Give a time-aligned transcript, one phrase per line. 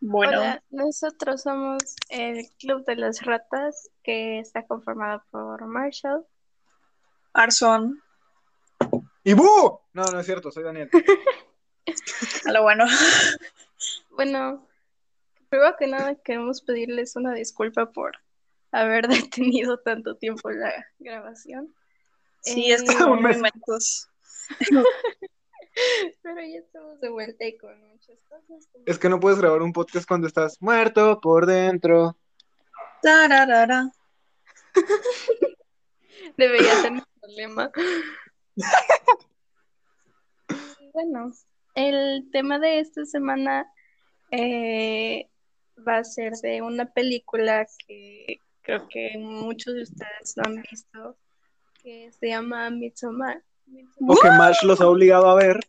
[0.00, 6.24] Bueno, Hola, nosotros somos el Club de las Ratas, que está conformado por Marshall,
[7.32, 8.00] Arson,
[9.24, 9.80] ¡Y bu!
[9.92, 10.88] No, no es cierto, soy Daniel.
[12.46, 12.84] a lo bueno.
[14.10, 14.66] Bueno,
[15.48, 18.16] primero que nada queremos pedirles una disculpa por
[18.72, 21.72] haber detenido tanto tiempo la grabación.
[22.40, 23.36] Sí, Eh, es que un mes.
[23.36, 24.08] momentos.
[26.22, 28.68] Pero ya estamos de vuelta y con muchas cosas.
[28.72, 32.16] como- Es que no puedes grabar un podcast cuando estás muerto por dentro.
[33.02, 33.90] Tararara.
[36.36, 37.70] Debería ser un problema.
[38.56, 38.62] Y
[40.92, 41.32] bueno,
[41.74, 43.70] el tema de esta semana
[44.30, 45.28] eh,
[45.86, 51.16] va a ser de una película que creo que muchos de ustedes lo han visto,
[51.82, 53.42] que se llama Midsommar.
[54.00, 55.60] O que Marsh los ha obligado a ver.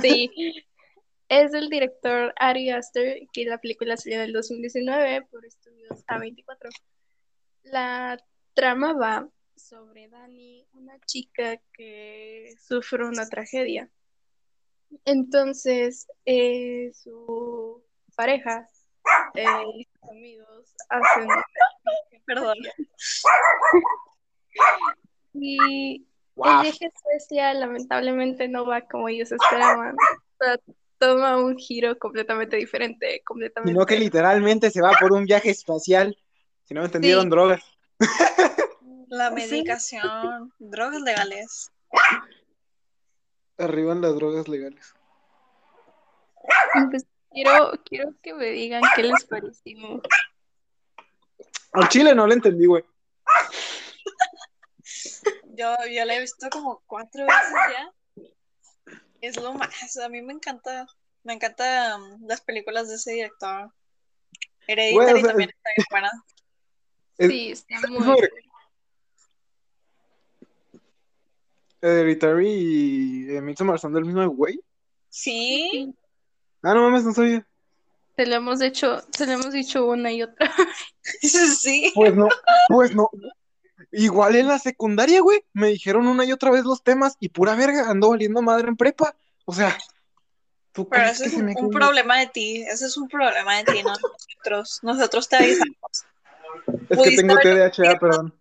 [0.00, 0.30] Sí,
[1.28, 6.70] es del director Ari Aster, que la película salió en el 2019 por estudios A24.
[7.64, 8.18] La
[8.54, 13.88] trama va sobre Dani, una chica que sufre una tragedia.
[15.04, 17.82] Entonces, eh, su
[18.14, 18.68] pareja
[19.34, 21.28] eh, y sus amigos hacen
[22.26, 22.58] Perdón.
[25.34, 29.94] y El viaje a Suecia lamentablemente no va como ellos esperaban.
[29.94, 30.58] O sea,
[30.98, 33.72] toma un giro completamente diferente, completamente.
[33.72, 36.16] Sino que literalmente se va por un viaje espacial.
[36.64, 37.30] Si no me entendieron, Sí.
[37.30, 37.62] drogas.
[39.08, 41.70] La medicación, drogas legales.
[43.58, 44.94] Arriban las drogas legales.
[46.90, 50.00] Pues, quiero, quiero que me digan qué les pareció.
[51.72, 52.84] Al chile no lo entendí, güey.
[55.54, 58.24] Yo, yo la he visto como cuatro veces ya.
[59.20, 59.96] Es lo más.
[59.98, 60.86] A mí me encanta,
[61.24, 63.70] me encantan las películas de ese director.
[64.66, 66.10] Hereditary Güey, o sea, también está bien buena.
[67.18, 68.02] Es- Sí, está es muy.
[68.04, 68.30] sobre-
[71.80, 74.60] Hereditary y eh, Midsommar son del mismo güey.
[75.08, 75.92] Sí,
[76.62, 77.44] Ah, no mames, no sabía.
[78.16, 80.50] Se lo hemos hecho, se lo hemos dicho una y otra.
[81.60, 81.90] sí.
[81.94, 82.28] Pues no,
[82.68, 83.10] pues no.
[83.90, 87.54] Igual en la secundaria, güey, me dijeron una y otra vez los temas y pura
[87.54, 89.14] verga, ando valiendo madre en prepa.
[89.44, 89.76] O sea,
[90.72, 91.70] ¿tú Pero crees ese que es un, me un quedó?
[91.70, 92.62] problema de ti.
[92.62, 94.78] Ese es un problema de ti, no nosotros.
[94.82, 96.04] Nosotros te avisamos.
[96.88, 98.34] Es que tengo TDAH, perdón.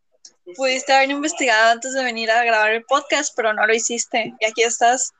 [0.55, 4.33] Pudiste haber investigado antes de venir a grabar el podcast, pero no lo hiciste.
[4.39, 5.13] Y aquí estás,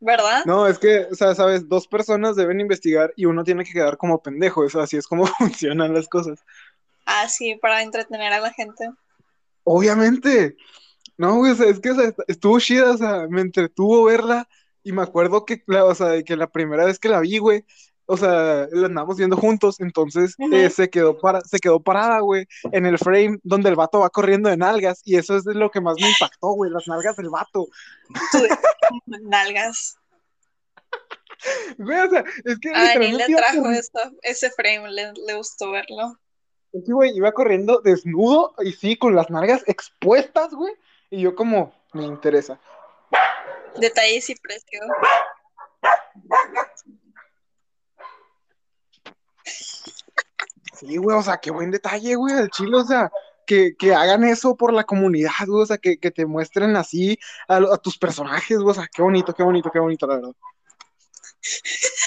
[0.00, 0.44] ¿verdad?
[0.44, 3.96] No, es que, o sea, sabes, dos personas deben investigar y uno tiene que quedar
[3.96, 4.64] como pendejo.
[4.64, 6.40] Eso así es como funcionan las cosas.
[7.06, 8.90] Ah, sí, para entretener a la gente.
[9.64, 10.56] Obviamente.
[11.16, 14.48] No, güey, o sea, es que o sea, estuvo chida, o sea, me entretuvo verla
[14.82, 17.38] y me acuerdo que, la- o sea, de que la primera vez que la vi,
[17.38, 17.64] güey,
[18.06, 22.46] o sea, la andamos viendo juntos, entonces eh, se quedó para, se quedó parada, güey,
[22.72, 25.80] en el frame donde el vato va corriendo de nalgas y eso es lo que
[25.80, 27.66] más me impactó, güey, las nalgas del vato.
[29.06, 29.96] Nalgas.
[31.78, 35.70] Güey, o sea, es que A Daniel le trajo eso- ese frame, le, le gustó
[35.70, 36.18] verlo.
[36.82, 40.74] Que, güey, iba corriendo desnudo y sí, con las nalgas expuestas, güey,
[41.10, 42.58] y yo como, me interesa.
[43.76, 44.80] Detalles y precio.
[50.74, 53.10] Sí, güey, o sea, qué buen detalle, güey, al chile, o sea,
[53.46, 57.18] que, que hagan eso por la comunidad, güey, o sea, que, que te muestren así
[57.46, 60.32] a, tus personajes, güey, o sea, qué bonito, qué bonito, qué bonito, la verdad.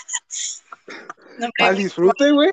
[1.38, 2.52] No, Al disfrute, güey.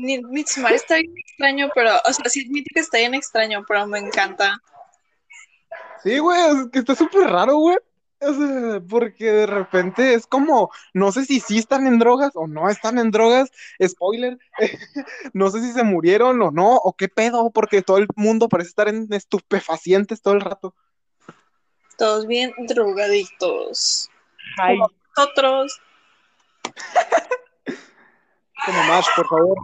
[0.00, 3.86] Mi- Midsommar está bien extraño, pero, o sea, sí admito que está bien extraño, pero
[3.86, 4.58] me encanta.
[6.02, 7.76] Sí, güey, es que está súper raro, güey.
[8.22, 12.46] O sea, porque de repente es como, no sé si sí están en drogas o
[12.46, 13.50] no están en drogas,
[13.82, 14.38] spoiler,
[15.32, 18.68] no sé si se murieron o no, o qué pedo, porque todo el mundo parece
[18.68, 20.74] estar en estupefacientes todo el rato.
[21.96, 24.10] Todos bien drogadictos.
[24.58, 24.76] Ay,
[25.16, 25.80] Nosotros,
[28.64, 29.56] como Mash, por favor,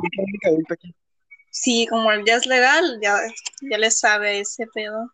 [1.51, 3.19] sí, como el ya es legal, ya,
[3.63, 5.11] ya le sabe ese pedo.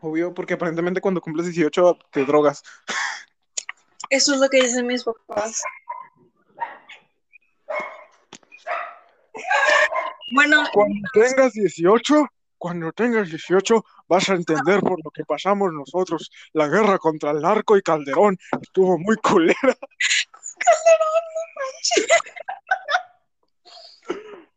[0.00, 2.62] Obvio, porque aparentemente cuando cumples 18 te drogas.
[4.10, 5.62] Eso es lo que dicen mis papás.
[10.34, 12.26] Bueno, Cuando tengas 18,
[12.58, 16.30] cuando tengas 18, vas a entender por lo que pasamos nosotros.
[16.52, 19.76] La guerra contra el narco y Calderón estuvo muy culera.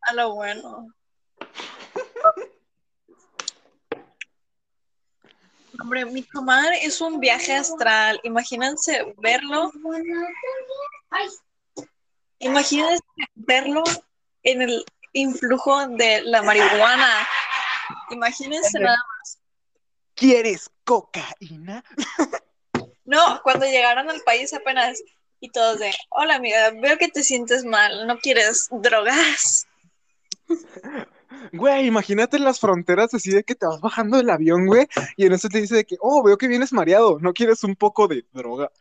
[0.02, 0.88] A lo bueno.
[5.80, 8.20] Hombre, mi comadre es un viaje astral.
[8.24, 9.72] Imagínense verlo
[12.40, 13.04] Imagínense
[13.36, 13.84] verlo
[14.44, 17.28] en el influjo de la marihuana.
[18.12, 19.40] Imagínense nada más.
[20.14, 21.84] ¿Quieres cocaína?
[23.06, 25.02] No, cuando llegaron al país apenas
[25.40, 29.68] y todos de, hola amiga, veo que te sientes mal, ¿no quieres drogas?
[31.52, 35.34] Güey, imagínate las fronteras así de que te vas bajando del avión, güey, y en
[35.34, 38.26] eso te dice de que, oh, veo que vienes mareado, ¿no quieres un poco de
[38.32, 38.72] droga?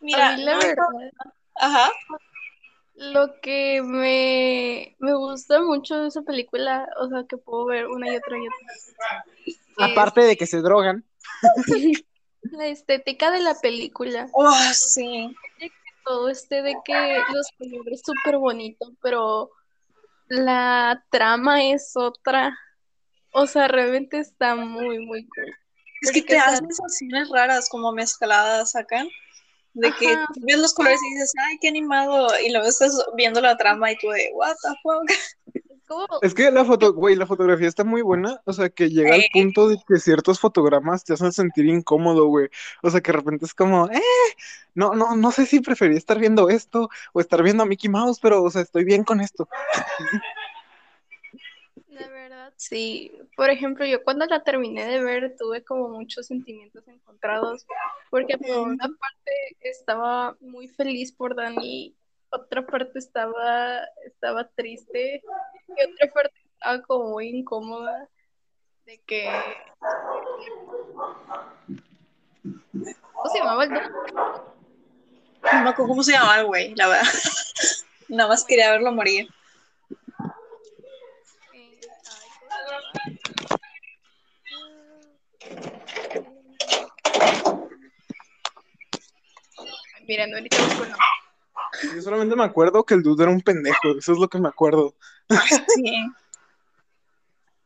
[0.00, 0.84] Mira, la no- verdad,
[1.56, 1.92] ajá,
[2.94, 8.12] lo que me, me gusta mucho de esa película, o sea, que puedo ver una
[8.12, 11.04] y otra y otra, es Aparte de que se drogan.
[12.52, 14.28] la estética de la película.
[14.32, 15.34] oh, sí,
[16.04, 19.50] Todo este de que los colores súper bonitos, pero
[20.28, 22.58] la trama es otra.
[23.32, 25.54] O sea, realmente está muy, muy cool.
[26.02, 29.04] es que te hacen sensaciones raras como mezcladas acá,
[29.72, 33.40] de que tú ves los colores y dices, ay, qué animado, y luego estás viendo
[33.40, 35.62] la trama y tú de, what the fuck,
[36.22, 39.20] es que la foto, güey, la fotografía está muy buena, o sea, que llega al
[39.22, 39.28] Sí.
[39.32, 42.48] punto de que ciertos fotogramas te hacen sentir incómodo, güey.
[42.82, 44.00] O sea, que de repente es como, eh,
[44.74, 48.18] no, no, no sé si prefería estar viendo esto o estar viendo a Mickey Mouse,
[48.20, 49.48] pero, o sea, estoy bien con esto.
[51.88, 53.12] La verdad, sí.
[53.36, 57.66] Por ejemplo, yo cuando la terminé de ver tuve como muchos sentimientos encontrados,
[58.10, 61.94] porque por una parte estaba muy feliz por Dani,
[62.34, 65.22] otra parte estaba, estaba triste
[65.68, 68.08] y otra parte estaba como muy incómoda
[68.86, 69.30] de que...
[72.42, 73.70] ¿Cómo se llamaba el
[75.52, 77.04] no me acuerdo cómo se llamaba el güey, la verdad,
[78.08, 79.28] nada más quería verlo morir.
[90.06, 91.23] Miren, ahorita busco nombre.
[91.94, 94.48] Yo solamente me acuerdo que el dude era un pendejo, eso es lo que me
[94.48, 94.94] acuerdo.
[95.74, 95.84] Sí.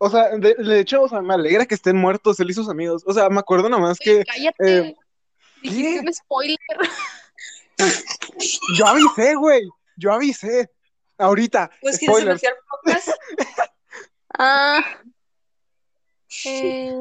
[0.00, 2.68] O sea, de, de hecho, o sea, me alegra que estén muertos él y sus
[2.68, 3.02] amigos.
[3.04, 4.78] O sea, me acuerdo nomás que cállate.
[4.78, 4.96] eh,
[5.60, 6.06] Dijiste ¿qué?
[6.06, 6.58] un spoiler.
[8.78, 10.70] yo avisé, güey, yo avisé.
[11.18, 12.34] Ahorita, Pues que se spoilers.
[12.40, 13.08] metió al podcast.
[14.38, 14.84] Ah.
[16.44, 16.94] Eh,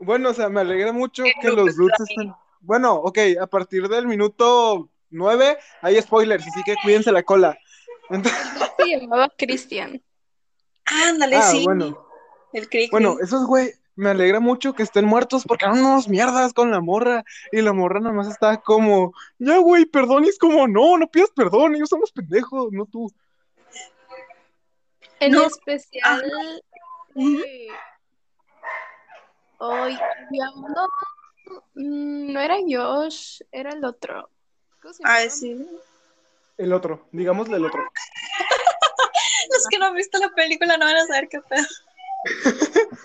[0.00, 2.32] Bueno, o sea, me alegra mucho que los dudes estén.
[2.62, 7.56] Bueno, ok, a partir del minuto 9 hay spoilers, así que cuídense la cola.
[8.10, 8.40] Entonces,
[8.78, 10.02] se llamaba Cristian.
[10.84, 11.64] Ándale, ah, sí.
[11.64, 12.06] bueno,
[12.52, 16.52] El cri bueno, esos güey, me alegra mucho que estén muertos porque eran unos mierdas
[16.52, 17.24] con la morra.
[17.52, 20.24] Y la morra nada más está como, ya, güey, perdón.
[20.24, 23.12] Y es como, no, no pidas perdón, ellos somos pendejos, no tú.
[25.20, 25.46] En No.
[25.46, 26.22] especial.
[29.58, 29.98] Hoy
[30.56, 30.88] uno.
[31.74, 34.28] mm, No era Josh, era el otro.
[34.82, 35.30] ¿Cómo se llamaba?
[35.30, 35.66] sí.
[36.58, 37.80] El otro, digámosle el otro.
[39.50, 41.66] Los que no han visto la película no van a saber qué pedo.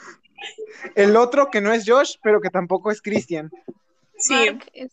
[0.95, 3.50] El otro que no es Josh, pero que tampoco es Christian.
[4.19, 4.33] Sí.
[4.35, 4.91] Mark es.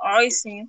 [0.00, 0.62] Ay, sí.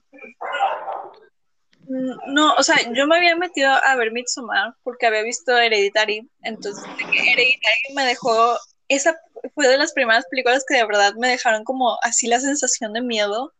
[1.88, 6.30] Mm, No, o sea, yo me había metido a ver Midsommar porque había visto Hereditary.
[6.42, 8.58] Entonces, Hereditary me dejó.
[8.94, 9.20] Esa
[9.56, 13.02] fue de las primeras películas que de verdad me dejaron como así la sensación de
[13.02, 13.54] miedo.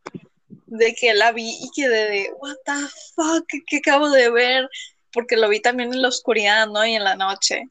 [0.66, 2.72] De que la vi y quedé de, ¿What the
[3.14, 3.46] fuck?
[3.66, 4.68] ¿Qué, acabo de ver?
[5.12, 6.84] Porque lo vi también en la oscuridad, ¿no?
[6.84, 7.64] Y en la noche.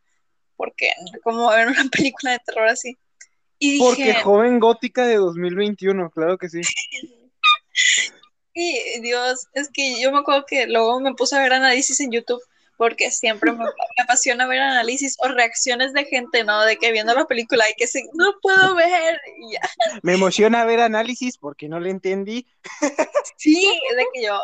[0.55, 2.97] Porque, como ver una película de terror así.
[3.59, 3.83] Y dije.
[3.85, 6.61] Porque joven gótica de 2021, claro que sí.
[8.55, 12.11] Sí, Dios, es que yo me acuerdo que luego me puse a ver análisis en
[12.11, 12.39] YouTube
[12.83, 16.65] porque siempre me, me apasiona ver análisis o reacciones de gente, ¿no?
[16.65, 19.61] De que viendo la película y que se, no puedo ver y ya.
[20.01, 22.45] Me emociona ver análisis porque no le entendí.
[23.37, 24.37] Sí, de que yo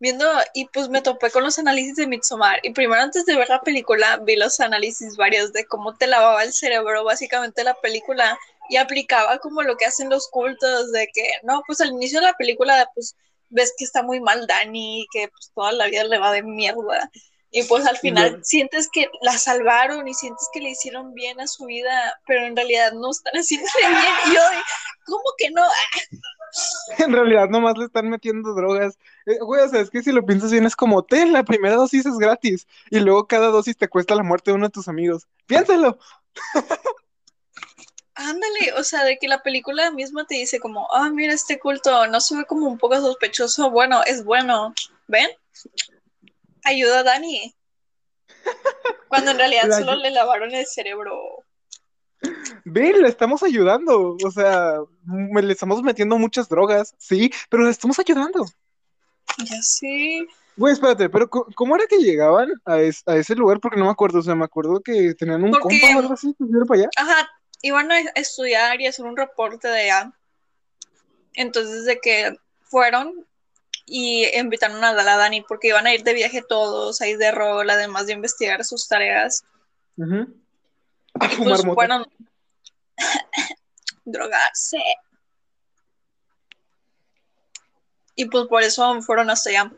[0.00, 3.48] viendo y pues me topé con los análisis de Midsommar y primero antes de ver
[3.48, 8.36] la película vi los análisis varios de cómo te lavaba el cerebro básicamente la película
[8.68, 12.26] y aplicaba como lo que hacen los cultos de que no, pues al inicio de
[12.26, 13.14] la película pues
[13.48, 17.10] ves que está muy mal Dani que pues toda la vida le va de mierda
[17.50, 21.46] y pues al final sientes que la salvaron y sientes que le hicieron bien a
[21.46, 23.92] su vida, pero en realidad no están haciendo bien
[24.26, 24.40] y yo,
[25.06, 25.62] ¿cómo que no?
[26.98, 28.98] En realidad nomás le están metiendo drogas.
[29.26, 31.76] Eh, güey, o sea, es que si lo piensas bien es como, ten, la primera
[31.76, 34.88] dosis es gratis y luego cada dosis te cuesta la muerte de uno de tus
[34.88, 35.26] amigos.
[35.46, 35.98] Piénsalo.
[38.14, 42.06] Ándale, o sea, de que la película misma te dice como, ah, mira, este culto
[42.06, 44.72] no se ve como un poco sospechoso, bueno, es bueno,
[45.06, 45.28] ¿ven?
[46.66, 47.54] Ayuda a Dani.
[49.08, 51.16] Cuando en realidad La solo le lavaron el cerebro.
[52.64, 54.16] Ven, le estamos ayudando.
[54.24, 58.44] O sea, me- le estamos metiendo muchas drogas, sí, pero le estamos ayudando.
[59.38, 60.26] Ya sé.
[60.56, 63.60] Güey, espérate, pero ¿cómo era que llegaban a, es- a ese lugar?
[63.60, 66.14] Porque no me acuerdo, o sea, me acuerdo que tenían un Porque- compa o algo
[66.14, 66.88] así que para allá.
[66.96, 67.28] Ajá,
[67.62, 70.12] iban a estudiar y hacer un reporte de allá.
[71.34, 73.26] Entonces, de que fueron
[73.86, 77.30] y invitaron a la Dani porque iban a ir de viaje todos, a ir de
[77.30, 79.44] rol, además de investigar sus tareas.
[79.98, 82.06] A Y fumar pues fueron
[84.04, 84.82] drogarse.
[88.16, 89.72] Y pues por eso fueron hasta allá.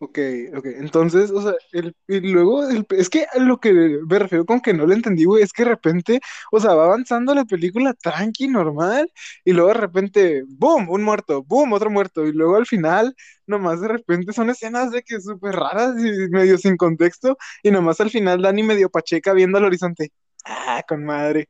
[0.00, 0.16] Ok,
[0.56, 0.66] ok.
[0.76, 4.72] Entonces, o sea, el, y luego, el- es que lo que me refiero con que
[4.72, 6.20] no lo entendí, güey, es que de repente,
[6.52, 9.10] o sea, va avanzando la película tranqui, normal,
[9.44, 10.88] y luego de repente, ¡boom!
[10.88, 11.72] Un muerto, ¡boom!
[11.72, 15.96] Otro muerto, y luego al final, nomás de repente son escenas de que súper raras
[15.98, 20.12] y medio sin contexto, y nomás al final Dani medio pacheca viendo al horizonte.
[20.44, 21.48] ¡Ah, con madre!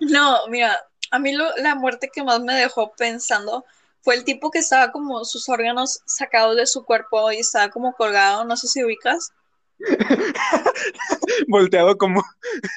[0.00, 0.78] No, mira,
[1.10, 3.66] a mí lo- la muerte que más me dejó pensando
[4.02, 7.92] fue el tipo que estaba como sus órganos sacados de su cuerpo y estaba como
[7.94, 9.30] colgado, no sé si ubicas.
[11.48, 12.22] Volteado como.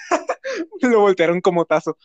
[0.82, 1.98] Lo voltearon como tazo.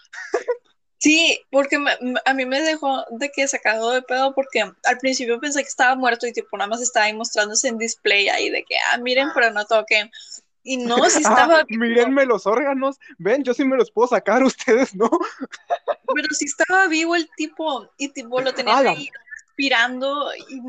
[0.98, 5.38] Sí, porque me- a mí me dejó de que sacado de pedo porque al principio
[5.38, 8.64] pensé que estaba muerto y tipo nada más estaba ahí mostrándose en display ahí de
[8.64, 10.10] que, ah, miren, pero no toquen.
[10.66, 12.98] Y no, sí estaba Ah, mírenme los órganos.
[13.18, 15.08] Ven, yo sí me los puedo sacar, ustedes no.
[15.08, 18.90] Pero sí estaba vivo el tipo y tipo lo tenían ¡Hala!
[18.90, 19.08] ahí
[19.46, 20.60] respirando y,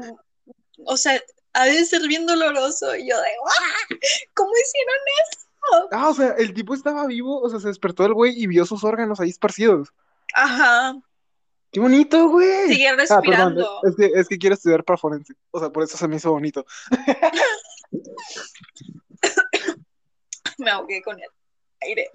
[0.86, 1.20] o sea,
[1.54, 3.96] ha de ser bien doloroso y yo de ¡ah!
[4.36, 4.96] ¿Cómo hicieron
[5.32, 5.88] eso?
[5.92, 8.66] Ah, o sea, el tipo estaba vivo, o sea, se despertó el güey y vio
[8.66, 9.90] sus órganos ahí esparcidos.
[10.34, 10.96] Ajá,
[11.72, 12.68] ¡Qué bonito, güey!
[12.70, 13.82] sigue Ah, perdón, respirando.
[13.84, 15.34] es que, es que quiero estudiar para forense.
[15.52, 16.66] O sea, por eso se me hizo bonito.
[20.66, 21.30] Me ahogué con el
[21.82, 22.10] aire.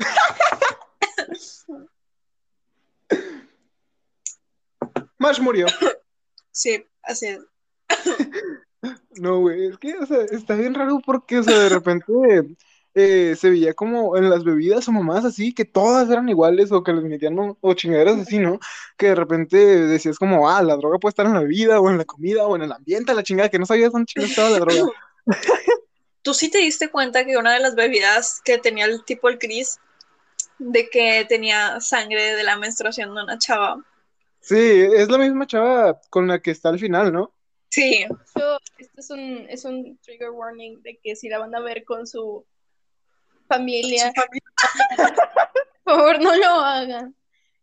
[5.19, 5.67] Mash murió.
[6.51, 7.41] Sí, así es.
[9.13, 12.13] No, güey, es que, o sea, está bien raro porque, o sea, de repente
[12.95, 16.83] eh, se veía como en las bebidas o mamás así, que todas eran iguales o
[16.83, 18.59] que les metían o, o chingaderas así, ¿no?
[18.97, 19.57] Que de repente
[19.87, 22.57] decías como, ah, la droga puede estar en la bebida o en la comida o
[22.57, 24.93] en el ambiente, la chingada, que no sabías dónde chingada estaba la droga.
[26.23, 29.39] ¿Tú sí te diste cuenta que una de las bebidas que tenía el tipo el
[29.39, 29.79] Chris,
[30.59, 33.85] de que tenía sangre de la menstruación de una chava?
[34.41, 37.33] Sí, es la misma chava con la que está al final, ¿no?
[37.71, 38.05] Sí,
[38.79, 42.07] este es un, es un trigger warning de que si la van a ver con
[42.07, 42.45] su
[43.49, 44.53] familia, su familia-
[45.85, 47.17] por favor no lo hagan.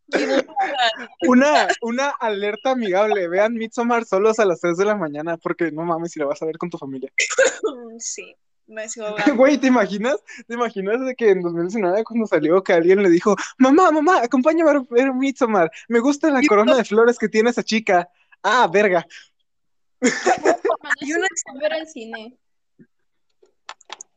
[0.08, 1.10] y no lo hagan.
[1.28, 5.84] Una, una alerta amigable, vean Midsommar solos a las 3 de la mañana, porque no
[5.84, 7.12] mames si la vas a ver con tu familia.
[8.00, 8.36] Sí,
[8.70, 9.36] me sigo ahogando.
[9.36, 10.18] Güey, ¿te imaginas?
[10.48, 14.70] ¿Te imaginas de que en 2019 cuando salió que alguien le dijo, mamá, mamá, acompáñame
[14.72, 18.10] a ver Midsommar, me gusta la corona de flores que tiene esa chica.
[18.44, 19.06] Ah, verga.
[21.02, 22.38] Y una- a ver al cine.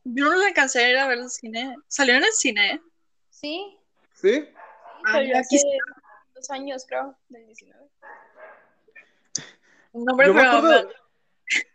[0.05, 1.75] Yo no la alcancé a ir a ver el cine.
[1.87, 2.81] Salió en el cine.
[3.29, 3.77] Sí,
[4.13, 4.45] ¿Sí?
[5.05, 5.67] Ah, salió aquí hace
[6.35, 7.79] dos años, creo, del 19.
[9.93, 10.89] No, Yo me, pero acuerdo,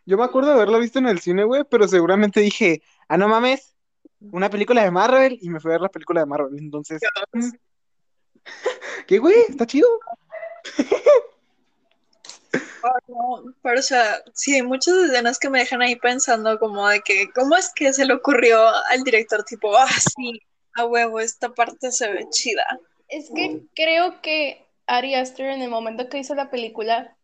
[0.05, 3.27] yo me acuerdo de haberla visto en el cine, güey, pero seguramente dije, ah, no
[3.27, 3.75] mames,
[4.31, 6.57] una película de Marvel, y me fui a ver la película de Marvel.
[6.57, 7.01] Entonces.
[9.07, 9.35] ¿qué, güey?
[9.47, 9.87] ¿Está chido?
[13.07, 17.01] no, pero o sea, sí, hay muchas escenas que me dejan ahí pensando como de
[17.01, 20.41] que, ¿cómo es que se le ocurrió al director tipo, ah, sí,
[20.75, 22.65] a huevo, esta parte se ve chida?
[23.07, 27.15] Es que creo que Ari Aster en el momento que hizo la película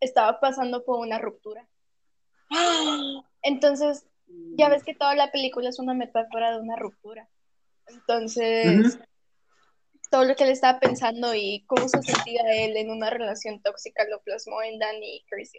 [0.00, 1.66] estaba pasando por una ruptura.
[3.42, 4.06] Entonces,
[4.56, 7.28] ya ves que toda la película es una metáfora de una ruptura.
[7.88, 8.98] Entonces,
[10.10, 14.04] todo lo que él estaba pensando y cómo se sentía él en una relación tóxica
[14.08, 15.58] lo plasmó en Danny y Chrissy.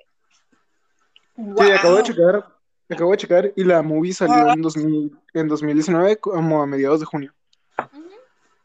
[1.35, 2.03] Sí, acabo de Wow.
[2.03, 2.45] checar,
[2.89, 7.05] acabo de checar, y la movie salió en, 2000, en 2019 como a mediados de
[7.05, 7.33] junio.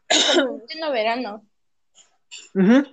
[0.09, 1.45] En verano.
[2.53, 2.83] Ujú.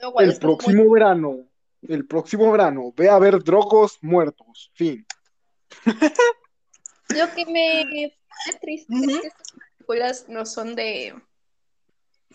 [0.00, 1.44] Lo cual El muy- próximo verano,
[1.88, 5.06] el próximo verano, ve a ver Drogos Muertos, fin.
[7.08, 11.14] Lo que me pone triste es que estas películas no son de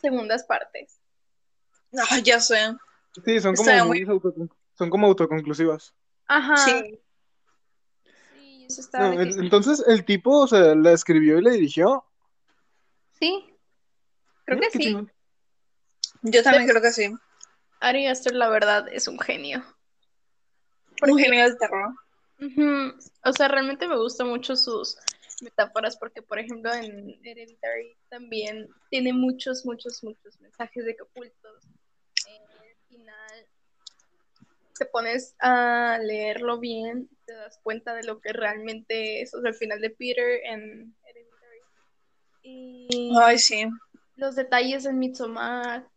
[0.01, 1.00] segundas partes.
[1.98, 2.75] Ah, ya sé.
[3.25, 4.05] Sí, son como, muy-
[4.77, 5.93] son autoconclusivas.
[6.27, 6.55] Ajá.
[6.58, 7.00] Sí.
[8.34, 12.05] Sí, eso está No, el- entonces el tipo, o sea, la escribió y la dirigió.
[13.20, 13.53] Sí,
[14.46, 14.79] creo que sí.
[14.79, 15.12] chingón.
[16.24, 17.13] Yo también creo que sí.
[17.81, 19.63] Ari Aster, la verdad, es un genio.
[21.01, 21.93] Un genio del terror.
[23.23, 24.97] O sea, realmente me gustan mucho sus
[25.41, 31.65] metáforas porque, por ejemplo, en Hereditary también tiene muchos, muchos, muchos mensajes de que ocultos.
[32.27, 33.47] En el final
[34.77, 39.50] te pones a leerlo bien, te das cuenta de lo que realmente es, o sea,
[39.50, 41.59] el final de Peter en Hereditary.
[42.43, 43.65] Y Ay, sí.
[44.15, 45.90] los detalles en Midsommar,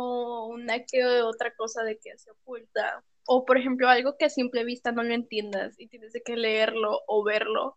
[0.00, 4.30] o una que otra cosa de que se oculta, o por ejemplo, algo que a
[4.30, 7.76] simple vista no lo entiendas y tienes que leerlo o verlo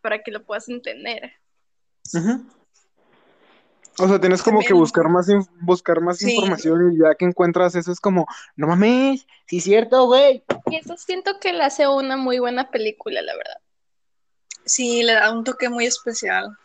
[0.00, 1.32] para que lo puedas entender.
[2.14, 2.44] Ujú.
[3.98, 6.30] O sea, tienes como que buscar más, in- buscar más Sí.
[6.30, 8.26] información y ya que encuentras eso es como,
[8.56, 10.42] no mames, sí es cierto, güey.
[10.66, 13.58] Y eso siento que le hace una muy buena película, la verdad.
[14.64, 16.56] Sí, le da un toque muy especial.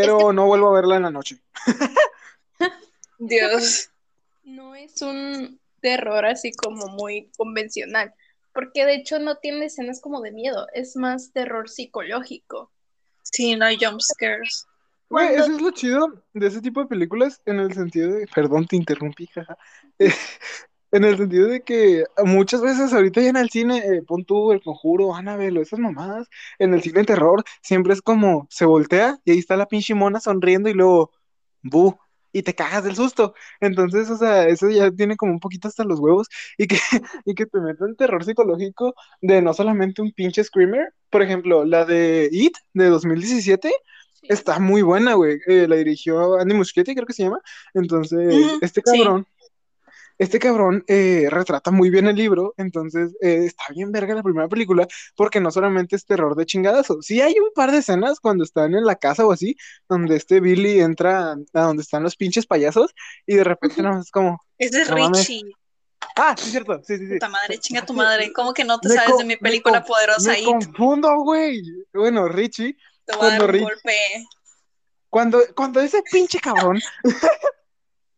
[0.00, 1.40] Pero no vuelvo a verla en la noche.
[3.18, 3.90] Dios.
[4.42, 8.12] No es un terror así como muy convencional,
[8.52, 12.70] porque de hecho no tiene escenas como de miedo, es más terror psicológico.
[13.22, 14.66] Sí, no hay jump scares.
[15.08, 18.26] Güey, Cuando- eso es lo chido de ese tipo de películas en el sentido de,
[18.26, 19.56] perdón, te interrumpí, jaja.
[19.98, 20.08] Eh,
[20.94, 24.52] en el sentido de que muchas veces ahorita ya en el cine, eh, pon tú
[24.52, 26.28] El Conjuro, Annabelle o esas mamadas,
[26.60, 29.94] en el cine de terror siempre es como, se voltea y ahí está la pinche
[29.94, 31.10] mona sonriendo y luego,
[31.62, 31.98] bu,
[32.32, 33.34] y te cagas del susto.
[33.60, 36.76] Entonces, o sea, eso ya tiene como un poquito hasta los huevos y que,
[37.24, 40.94] y que te metan terror psicológico de no solamente un pinche screamer.
[41.10, 43.72] Por ejemplo, la de It de 2017
[44.14, 44.28] Sí.
[44.30, 45.38] Está muy buena, güey.
[45.46, 47.40] Eh, la dirigió Andy Muschietti, creo que se llama.
[47.74, 49.02] Entonces, este sí.
[50.18, 52.54] Este cabrón eh, retrata muy bien el libro.
[52.56, 57.02] Entonces, eh, está bien verga la primera película, porque no solamente es terror de chingadazo.
[57.02, 59.56] Sí hay un par de escenas cuando están en la casa o así,
[59.88, 62.94] donde este Billy entra a donde están los pinches payasos,
[63.26, 65.26] y de repente nada más es como, Es de No mames.
[65.26, 65.52] Richie.
[66.16, 67.12] ah, sí, cierto, sí, sí, sí.
[67.14, 68.32] Puta madre, chinga tu madre.
[68.32, 70.44] ¿Cómo que no te me sabes de mi me película poderosa Me It?
[70.46, 71.62] confundo, güey.
[71.92, 73.92] Bueno, Richie, Te voy a dar un Rich- golpe.
[75.10, 76.80] Cuando, cuando ese pinche cabrón,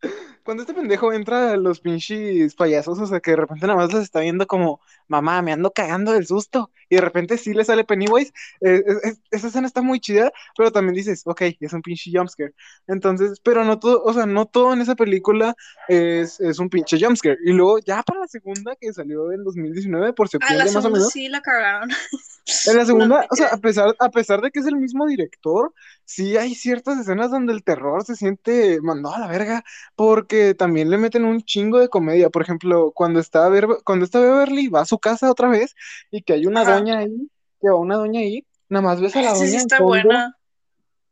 [0.46, 3.92] cuando este pendejo entra a los pinches payasos, o sea, que de repente nada más
[3.92, 7.64] los está viendo como, mamá, me ando cagando del susto, y de repente sí le
[7.64, 8.32] sale Pennywise,
[8.62, 12.10] eh, es- es- esa escena está muy chida, pero también dices, ok, es un pinche
[12.14, 12.54] jumpscare.
[12.86, 15.54] Entonces, pero no todo, o sea, no todo en esa película
[15.88, 17.38] es, es un pinche jumpscare.
[17.44, 20.82] Y luego, ya para la segunda, que salió en 2019, por septiembre la más o
[20.82, 21.90] segunda menos, sí la cagaron.
[22.66, 25.72] en la segunda, o sea, a pesar, a pesar de que es el mismo director,
[26.04, 29.64] sí hay ciertas escenas donde el terror se siente mandado a la verga,
[29.96, 32.30] porque también le meten un chingo de comedia.
[32.30, 35.74] Por ejemplo, cuando está, Ver- cuando está Beverly, va a su casa otra vez
[36.10, 36.78] y que hay una Ajá.
[36.78, 37.30] doña ahí,
[37.60, 40.36] que va una doña ahí, nada más ves a la doña sí en está buena.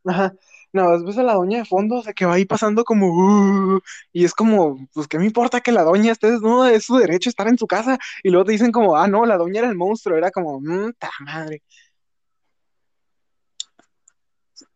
[0.04, 0.34] ajá,
[0.74, 3.06] nada más ves a la doña de fondo, o sea, que va ahí pasando como,
[3.08, 3.80] "Uh",
[4.12, 6.72] y es como, pues, ¿qué me importa que la doña esté desnuda?
[6.72, 9.36] Es su derecho estar en su casa, y luego te dicen como, ah, no, la
[9.38, 11.62] doña era el monstruo, era como, mmm, ta madre.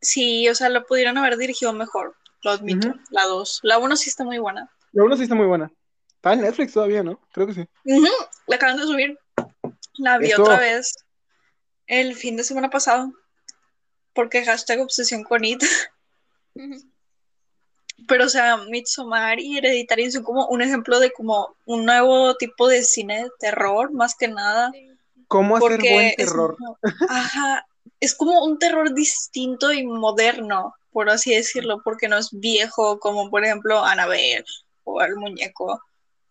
[0.01, 2.17] Sí, o sea, lo pudieron haber dirigido mejor.
[2.43, 2.95] Lo admito.
[3.11, 3.61] La 2.
[3.65, 4.71] La 1 sí está muy buena.
[4.93, 5.73] La uno sí está muy buena.
[6.15, 7.21] Está en Netflix todavía, ¿no?
[7.33, 7.69] Creo que sí.
[8.47, 9.19] La acaban de subir.
[9.99, 10.93] La vi otra vez
[11.87, 13.13] el fin de semana pasado.
[14.13, 15.63] Porque hashtag obsesión con it.
[18.07, 22.69] Pero, o sea, Midsommar y Hereditary son como un ejemplo de como un nuevo tipo
[22.69, 24.73] de cine de terror, más que nada.
[25.27, 26.57] ¿Cómo hacer buen es, terror?
[27.09, 27.67] ajá,
[28.01, 33.31] es como un terror distinto y moderno, por así decirlo, porque no es viejo como,
[33.31, 34.45] por ejemplo, Annabelle
[34.85, 35.83] o el muñeco.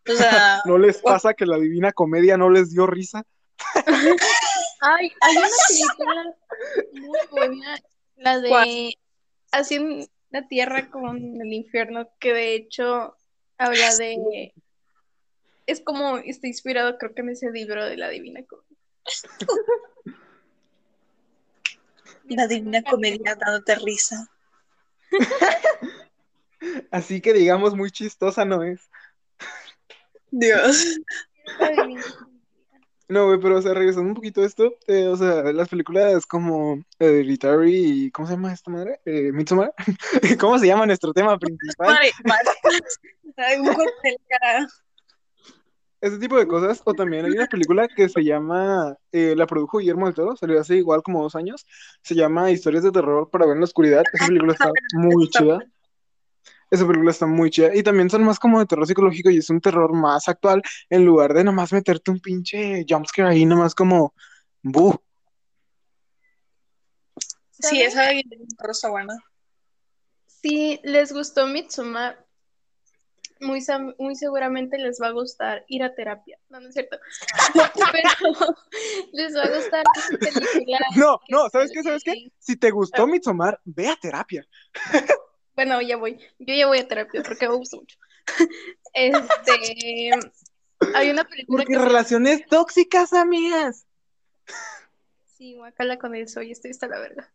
[0.09, 3.23] O sea, ¿No les pasa que la divina comedia no les dio risa?
[4.81, 6.35] Ay, hay una película
[6.93, 7.79] muy buena,
[8.15, 8.93] la de ¿Cuál?
[9.51, 13.15] Así en la tierra con el infierno, que de hecho
[13.57, 14.53] habla de...
[15.65, 18.77] Es como, está inspirado creo que en ese libro de la Divina Comedia.
[22.29, 24.29] la divina comedia dándote risa.
[26.91, 28.89] Así que digamos, muy chistosa no es.
[30.31, 30.99] Dios.
[31.59, 32.03] La Divina.
[33.09, 36.25] No, güey, pero, o sea, regresando un poquito a esto, eh, o sea, las películas
[36.25, 38.99] como Hereditary y, ¿cómo se llama esta madre?
[39.05, 39.73] Eh, Midsommar.
[40.39, 41.97] ¿Cómo se llama nuestro tema principal?
[43.59, 43.75] Un la
[44.27, 44.67] cara.
[46.01, 46.81] Ese tipo de cosas.
[46.83, 50.59] O también hay una película que se llama, eh, la produjo Guillermo del Toro, salió
[50.59, 51.65] hace igual como dos años.
[52.01, 54.03] Se llama Historias de terror para ver en la oscuridad.
[54.13, 55.59] Esa película está muy chida.
[56.69, 57.75] Esa película está muy chida.
[57.75, 61.05] Y también son más como de terror psicológico y es un terror más actual en
[61.05, 64.13] lugar de nomás meterte un pinche jumpscare ahí, nomás como,
[64.61, 64.99] bu.
[67.59, 69.15] Sí, esa de Guillermo está buena.
[70.25, 72.27] Si les gustó Midsommar,
[73.39, 73.63] muy,
[73.97, 76.37] muy seguramente les va a gustar ir a terapia.
[76.49, 76.97] No, no es cierto.
[77.91, 78.55] Pero
[79.13, 79.83] les va a gustar
[80.19, 81.83] película No, no, ¿sabes qué?
[81.83, 82.31] ¿Sabes qué?
[82.39, 84.45] Si te gustó Midsommar, ve a terapia.
[85.57, 86.19] Bueno, ya voy.
[86.37, 87.97] Yo ya voy a terapia porque me gusta mucho.
[88.93, 90.11] Este.
[90.93, 91.79] Hay una película Porque que.
[91.79, 93.85] se- relaciones tóxicas, amigas.
[95.35, 97.31] Sí, guacala con eso, y estoy hasta la verga.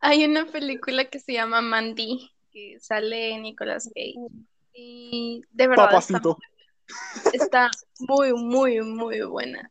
[0.00, 4.14] Hay una película que se llama Mandy, que sale Nicolas Cage.
[4.74, 6.38] Y de verdad está Papacito.
[7.32, 9.70] Está muy, muy, muy buena.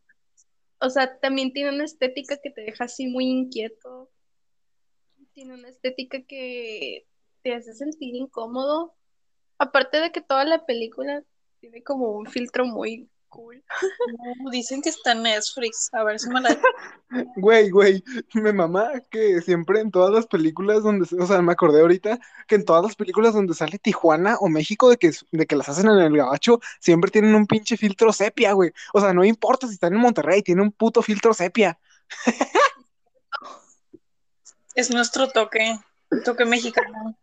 [0.79, 4.09] O sea, también tiene una estética que te deja así muy inquieto.
[5.33, 7.05] Tiene una estética que
[7.41, 8.93] te hace sentir incómodo.
[9.57, 11.23] Aparte de que toda la película
[11.59, 13.63] tiene como un filtro muy cool.
[14.43, 15.89] No, dicen que está en Netflix.
[15.93, 16.49] A ver si me la.
[17.35, 21.81] Güey, güey, me mamá que siempre en todas las películas donde, o sea, me acordé
[21.81, 25.55] ahorita que en todas las películas donde sale Tijuana o México de que, de que
[25.57, 28.71] las hacen en el gabacho, siempre tienen un pinche filtro sepia, güey.
[28.93, 31.79] O sea, no importa si están en Monterrey, tiene un puto filtro sepia.
[34.75, 35.79] Es nuestro toque.
[36.23, 37.17] Toque mexicano.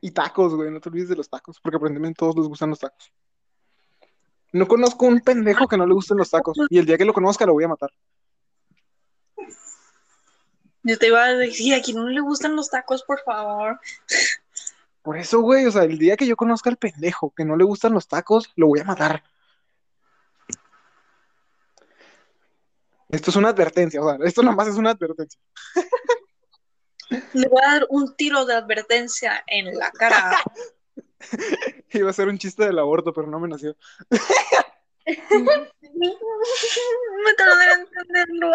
[0.00, 2.70] Y tacos, güey, no te olvides de los tacos, porque aparentemente a todos les gustan
[2.70, 3.12] los tacos.
[4.52, 7.12] No conozco un pendejo que no le gusten los tacos, y el día que lo
[7.12, 7.90] conozca lo voy a matar.
[10.82, 13.80] Yo te iba a decir, a quien no le gustan los tacos, por favor.
[15.02, 17.64] Por eso, güey, o sea, el día que yo conozca al pendejo que no le
[17.64, 19.22] gustan los tacos, lo voy a matar.
[23.08, 25.40] Esto es una advertencia, o sea, esto nomás es una advertencia.
[27.32, 30.36] Le voy a dar un tiro de advertencia en la cara.
[31.92, 33.74] Iba a ser un chiste del aborto, pero no me nació.
[35.06, 35.16] Me
[37.36, 38.52] tardé en entenderlo.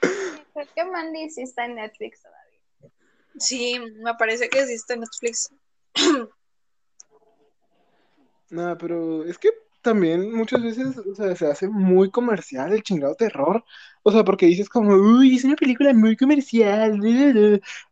[0.00, 2.60] Creo que Mandy sí está en Netflix todavía.
[3.38, 5.50] Sí, me parece que existe en Netflix.
[8.50, 9.50] Nada, pero es que
[9.84, 13.64] también muchas veces, o sea, se hace muy comercial el chingado terror.
[14.06, 17.00] O sea, porque dices como, uy, es una película muy comercial.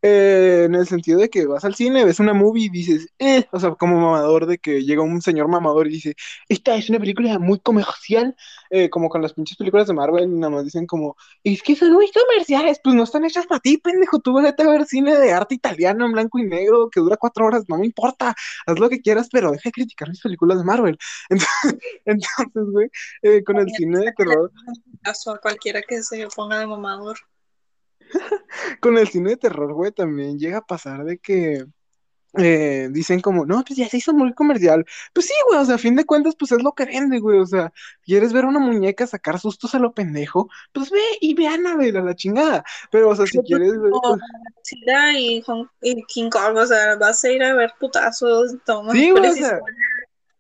[0.03, 3.47] Eh, en el sentido de que vas al cine, ves una movie y dices, eh,
[3.51, 6.15] o sea, como mamador de que llega un señor mamador y dice,
[6.49, 8.37] esta es una película muy comercial,
[8.71, 11.93] eh, como con las pinches películas de Marvel, nada más dicen como, es que son
[11.93, 15.33] muy comerciales, pues no están hechas para ti, pendejo, tú vete a ver cine de
[15.33, 18.35] arte italiano en blanco y negro que dura cuatro horas, no me importa,
[18.67, 20.99] haz lo que quieras, pero deja de criticar mis películas de Marvel.
[21.31, 22.89] Entonces, entonces güey,
[23.23, 24.53] eh, con el cine de terror,
[25.03, 27.19] Caso a cualquiera que se ponga de mamador.
[28.81, 31.65] con el cine de terror, güey, también llega a pasar de que
[32.39, 34.87] eh, dicen como, no, pues ya se hizo muy comercial.
[35.13, 37.39] Pues sí, güey, o sea, a fin de cuentas, pues es lo que vende, güey,
[37.39, 37.73] o sea,
[38.05, 41.99] quieres ver una muñeca sacar sustos a lo pendejo, pues ve y ve a Annabelle
[41.99, 42.65] a la chingada.
[42.91, 44.21] Pero, o sea, si quieres ver, pues,
[45.83, 48.55] y, King Kong, o sea, vas a ir a ver putazos.
[48.65, 49.61] Todo, Sí, güey, o sea,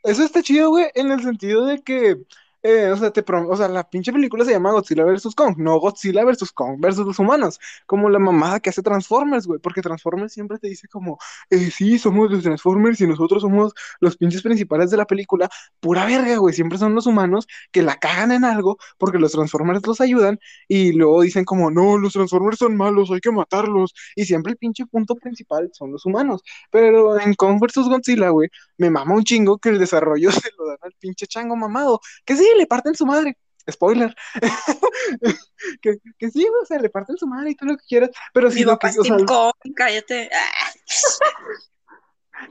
[0.03, 2.16] Eso está chido, güey, en el sentido de que,
[2.62, 5.35] eh, o sea, te prom- o sea, la pinche película se llama Godzilla vs.
[5.35, 6.53] Kong, no Godzilla vs.
[6.53, 10.68] Kong versus los humanos, como la mamada que hace Transformers, güey, porque Transformers siempre te
[10.68, 11.18] dice como,
[11.51, 15.48] eh, sí, somos los Transformers y nosotros somos los pinches principales de la película,
[15.81, 19.87] pura verga, güey, siempre son los humanos que la cagan en algo porque los Transformers
[19.87, 24.25] los ayudan y luego dicen como, no, los Transformers son malos, hay que matarlos, y
[24.25, 27.88] siempre el pinche punto principal son los humanos, pero en Kong vs.
[27.88, 28.48] Godzilla, güey,
[28.79, 32.01] me mama un chingo que el desarrollo se lo dan al pinche chango mamado.
[32.25, 33.37] Que sí, le parten su madre.
[33.71, 34.15] Spoiler.
[35.83, 38.11] que, que sí, o sea, le parten su madre y todo lo que quieras.
[38.33, 40.31] Pero sí, Mi lo papá que, es o sea, cállate.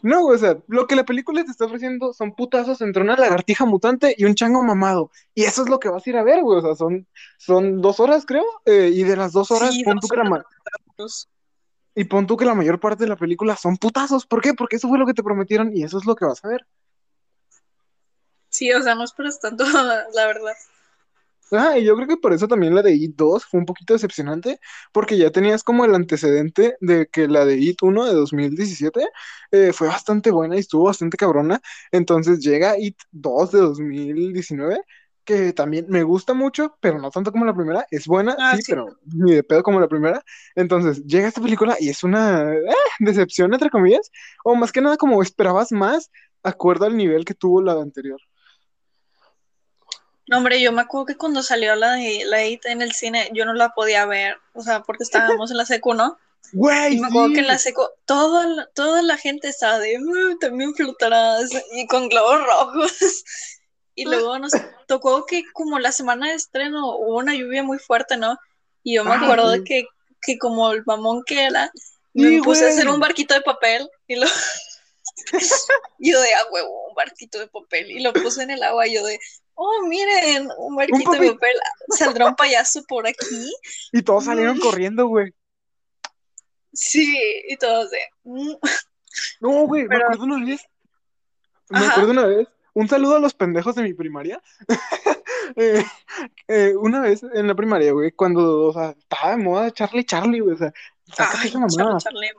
[0.03, 3.65] No, o sea, lo que la película te está ofreciendo son putazos entre una lagartija
[3.65, 5.11] mutante y un chango mamado.
[5.35, 6.59] Y eso es lo que vas a ir a ver, güey.
[6.59, 8.45] O sea, son, son dos horas, creo.
[8.65, 10.45] eh, y de las dos horas, Sí, pon dos tú que la
[11.93, 14.25] y pon tú que la mayor parte de la película son putazos.
[14.25, 14.53] ¿Por qué?
[14.53, 16.65] Porque eso fue lo que te prometieron y eso es lo que vas a ver.
[18.51, 19.63] Sí, o sea, no esperas tanto,
[20.13, 20.53] la verdad.
[21.53, 23.93] Ah, y yo creo que por eso también la de It 2 fue un poquito
[23.93, 24.59] decepcionante,
[24.93, 29.05] porque ya tenías como el antecedente de que la de It 1 de 2017
[29.51, 31.59] eh, fue bastante buena y estuvo bastante cabrona.
[31.91, 34.79] Entonces llega It 2 de 2019,
[35.25, 37.85] que también me gusta mucho, pero no tanto como la primera.
[37.91, 38.71] Es buena, Ah, sí, sí.
[38.71, 40.23] pero ni de pedo como la primera.
[40.55, 42.61] Entonces llega esta película y es una eh,
[42.99, 44.09] decepción, entre comillas,
[44.45, 46.11] o más que nada como esperabas más,
[46.43, 48.21] acuerdo al nivel que tuvo la anterior.
[50.31, 53.29] No, hombre, yo me acuerdo que cuando salió la de la IT en el cine,
[53.33, 56.17] yo no la podía ver, o sea, porque estábamos en la secu, ¿no?
[56.53, 57.33] Güey, Y me acuerdo sí.
[57.35, 61.85] que en la secu, toda la, toda la gente estaba de, "Uh, también flotarás, y
[61.87, 62.91] con globos rojos.
[63.93, 64.53] Y luego nos
[64.87, 68.37] tocó que como la semana de estreno hubo una lluvia muy fuerte, ¿no?
[68.83, 69.85] Y yo me Ah, acuerdo que,
[70.21, 71.69] que como el mamón que era,
[72.13, 74.27] Sí, me puse a hacer un barquito de papel y lo...
[75.99, 78.93] yo de a huevo, un barquito de papel y lo puse en el agua y
[78.95, 79.19] yo de,
[79.55, 81.51] oh, miren, un barquito de papel.
[81.89, 83.51] saldrá un payaso por aquí.
[83.91, 85.33] Y todos salieron corriendo, güey.
[86.73, 87.17] Sí,
[87.49, 88.53] y todos de, "Mm".
[89.41, 90.61] No, güey, me acuerdo una vez.
[91.69, 91.91] Me Ajá.
[91.91, 92.47] acuerdo una vez.
[92.73, 94.41] Un saludo a los pendejos de mi primaria.
[95.57, 95.83] Eh,
[96.47, 100.39] eh, una vez en la primaria, güey, cuando, o sea, estaba de moda Charlie Charlie,
[100.39, 100.71] güey, o sea,
[101.45, 101.97] esa mamada.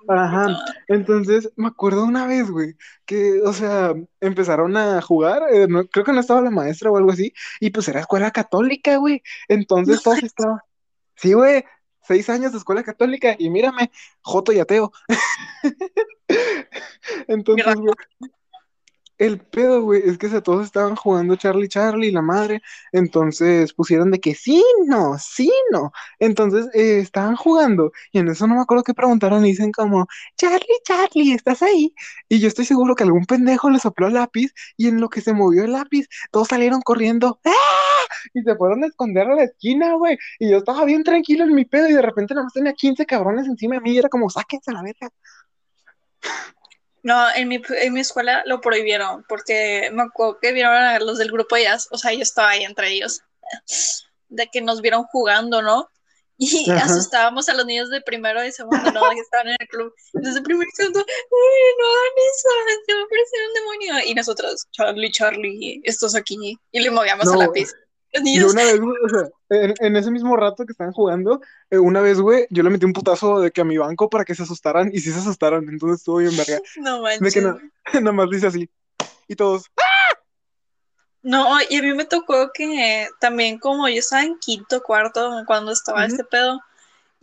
[0.09, 0.65] Ajá.
[0.89, 6.05] Entonces, me acuerdo una vez, güey, que, o sea, empezaron a jugar, eh, no- creo
[6.05, 9.23] que no estaba la maestra o algo así, y pues era escuela católica, güey.
[9.49, 10.59] Entonces No todos estaban,
[11.17, 11.65] sí, güey,
[12.03, 13.91] seis años de escuela católica, y mírame,
[14.23, 14.93] Joto y ateo.
[17.29, 17.95] Entonces, güey,
[19.27, 23.73] el pedo, güey, es que o sea, todos estaban jugando Charlie Charlie, la madre, entonces
[23.73, 25.93] pusieron de que sí, no, sí, no.
[26.19, 30.07] Entonces eh, estaban jugando y en eso no me acuerdo qué preguntaron y dicen como,
[30.37, 31.95] Charlie, Charlie, ¿estás ahí?
[32.29, 35.21] Y yo estoy seguro que algún pendejo le sopló el lápiz y en lo que
[35.21, 37.51] se movió el lápiz, todos salieron corriendo, ¡ah!
[38.35, 40.19] Y se fueron a esconder a la esquina, güey.
[40.39, 43.07] Y yo estaba bien tranquilo en mi pedo y de repente nada más tenía 15
[43.07, 45.11] cabrones encima de mí y era como, sáquense a la verga.
[47.03, 51.19] No, en mi, en mi escuela lo prohibieron porque me acuerdo que vieron a los
[51.19, 53.23] del grupo de jazz, o sea, yo estaba ahí entre ellos,
[54.29, 55.89] de que nos vieron jugando, ¿no?
[56.39, 56.87] Y Ajá.
[56.87, 59.01] asustábamos a los niños de primero y segundo, ¿no?
[59.11, 59.95] Que estaban en el club.
[60.13, 61.07] Desde primero y segundo, ¡Uy,
[61.79, 62.83] no hagan eso!
[62.87, 64.11] ¡Se va a aparecer un demonio!
[64.11, 66.59] Y nosotros, Charlie, Charlie, estás aquí.
[66.73, 67.61] Y le movíamos No, el lápiz.
[67.61, 67.75] Los
[68.21, 71.79] Niños, una vez, güey, o sea, en, en ese mismo rato que estaban jugando, eh,
[71.79, 74.35] una vez, güey, yo le metí un putazo de que a mi banco para que
[74.35, 76.59] se asustaran y sí se asustaron, entonces estuvo bien verga.
[76.81, 77.35] no De manches.
[77.35, 77.41] que
[78.01, 78.69] nada más dice así.
[79.29, 79.65] Y todos,
[81.23, 85.73] No, y a mí me tocó que también como yo estaba en quinto, cuarto, cuando
[85.73, 86.61] estaba este pedo,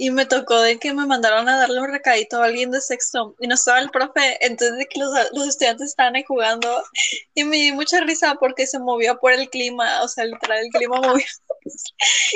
[0.02, 3.36] y me tocó de que me mandaron a darle un recadito a alguien de sexto,
[3.38, 6.82] y no estaba el profe, entonces de que los, los estudiantes estaban ahí jugando,
[7.36, 10.70] y me dio mucha risa porque se movió por el clima, o sea, literal, el
[10.72, 11.26] clima movió.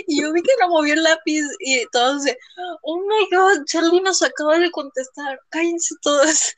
[0.08, 2.38] Y yo vi que lo movió el lápiz, y todos de,
[2.82, 6.54] oh my god, Charlie nos acaba de contestar, cállense todos.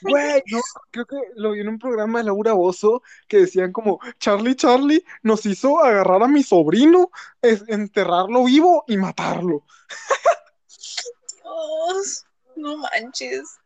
[0.00, 4.00] güey, no, creo que lo vi en un programa de Laura Bozo que decían como,
[4.18, 7.10] Charlie, Charlie nos hizo agarrar a mi sobrino,
[7.42, 9.62] es, enterrarlo vivo y matarlo.
[11.46, 12.24] Dios,
[12.56, 13.60] no manches.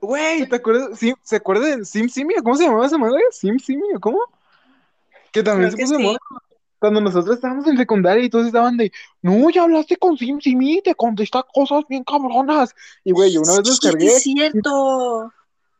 [0.00, 0.98] Güey, ¿te acuerdas?
[0.98, 2.42] Sí, ¿Se acuerdan de Sim Simio?
[2.42, 3.22] ¿Cómo se llamaba esa madre?
[3.32, 3.98] ¿Sim Simio?
[4.00, 4.18] ¿Cómo?
[5.32, 6.04] Que también Creo se puso de sí.
[6.04, 6.18] moda
[6.78, 10.82] cuando nosotros estábamos en secundaria y todos estaban de, no, ya hablaste con Sim Simi,
[10.82, 12.74] te contesta cosas bien cabronas.
[13.04, 15.32] Y güey, yo una vez Sí, descargué es cierto.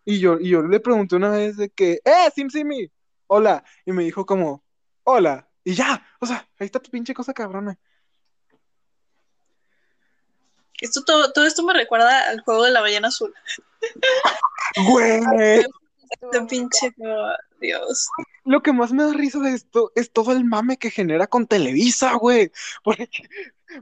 [0.05, 2.91] y yo, y yo le pregunté una vez de que, ¡eh, Sim Simi!
[3.27, 3.65] Hola.
[3.85, 4.65] Y me dijo como,
[5.05, 5.49] hola.
[5.65, 7.79] Y ya, o sea, ahí está tu pinche cosa cabrona.
[10.81, 13.35] Esto, todo, todo esto me recuerda al juego de la ballena azul.
[14.89, 15.21] Güey.
[16.33, 16.95] Muy pinche,
[17.61, 18.09] Dios.
[18.45, 21.47] Lo que más me da risa de esto es todo el mame que genera con
[21.47, 22.53] Televisa, güey.
[22.85, 23.09] Porque,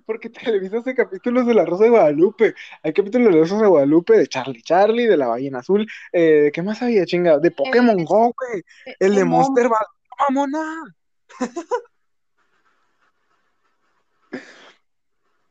[0.07, 2.55] porque Televisa hace capítulos de La Rosa de Guadalupe.
[2.83, 5.87] Hay capítulos de La Rosa de Guadalupe, de Charlie Charlie, de La Ballena Azul.
[6.13, 7.39] Eh, ¿de qué más había, chinga?
[7.39, 8.63] De Pokémon El- Go, güey.
[8.99, 9.25] El de.
[9.25, 9.87] Monster Ball.
[10.19, 10.95] ¡Mamona!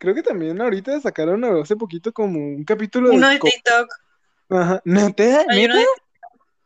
[0.03, 3.15] Creo que también ahorita sacaron hace poquito como un capítulo de...
[3.15, 3.89] Uno de TikTok.
[4.49, 4.81] Ajá.
[4.83, 5.45] ¿Neta?
[5.47, 5.77] ¿Neta?
[5.77, 5.85] de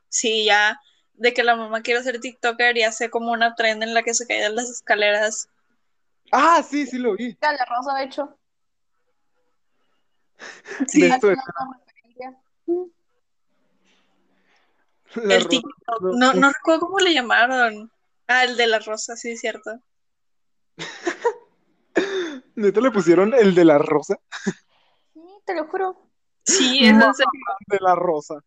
[0.10, 0.82] Sí, ya.
[1.14, 4.16] De que la mamá quiere ser TikToker y hace como una trend en la que
[4.16, 5.50] se caen las escaleras.
[6.32, 7.38] Ah, sí, sí lo vi.
[7.40, 8.36] La Rosa, de hecho.
[10.88, 11.44] Sí, De esto de- la
[15.16, 16.02] el Rosa- TikTok.
[16.02, 17.92] No, no recuerdo cómo le llamaron.
[18.28, 19.80] Ah, el de la rosa, sí, es cierto.
[22.58, 24.18] ¿Neta le pusieron el de la rosa?
[25.14, 26.10] Sí, te lo juro.
[26.44, 27.32] Sí, es en serio.
[27.68, 28.44] De la rosa.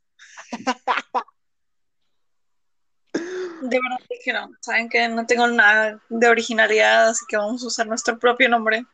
[3.12, 7.86] De verdad dijeron, saben que no tengo nada de originalidad, así que vamos a usar
[7.86, 8.84] nuestro propio nombre.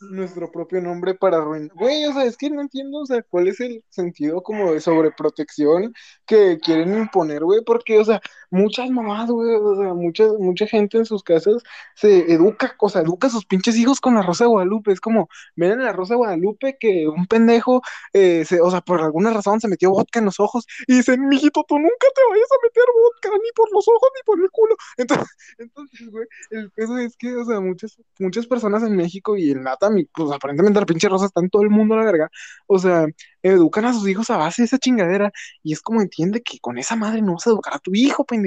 [0.00, 1.70] nuestro propio nombre para arruinar.
[1.76, 4.80] Güey, o sea, es que no entiendo, o sea, cuál es el sentido como de
[4.80, 5.94] sobreprotección
[6.26, 10.98] que quieren imponer, güey, porque, o sea, muchas mamás, güey, o sea, mucha, mucha gente
[10.98, 11.62] en sus casas
[11.94, 14.92] se educa, o sea, educa a sus pinches hijos con la Rosa de Guadalupe.
[14.92, 17.82] Es como, ven en la Rosa de Guadalupe que un pendejo,
[18.12, 21.28] eh, se, o sea, por alguna razón se metió vodka en los ojos y dicen,
[21.28, 24.50] mijito, tú nunca te vayas a meter vodka ni por los ojos ni por el
[24.50, 24.76] culo.
[24.96, 29.50] Entonces, entonces, güey, el peso es que, o sea, muchas, muchas personas en México y
[29.50, 32.04] en Latam, y pues aparentemente la pinche rosa está en todo el mundo a la
[32.04, 32.30] verga,
[32.66, 33.06] o sea,
[33.42, 35.32] educan a sus hijos a base de esa chingadera,
[35.62, 38.24] y es como entiende que con esa madre no vas a educar a tu hijo,
[38.24, 38.37] pendejo.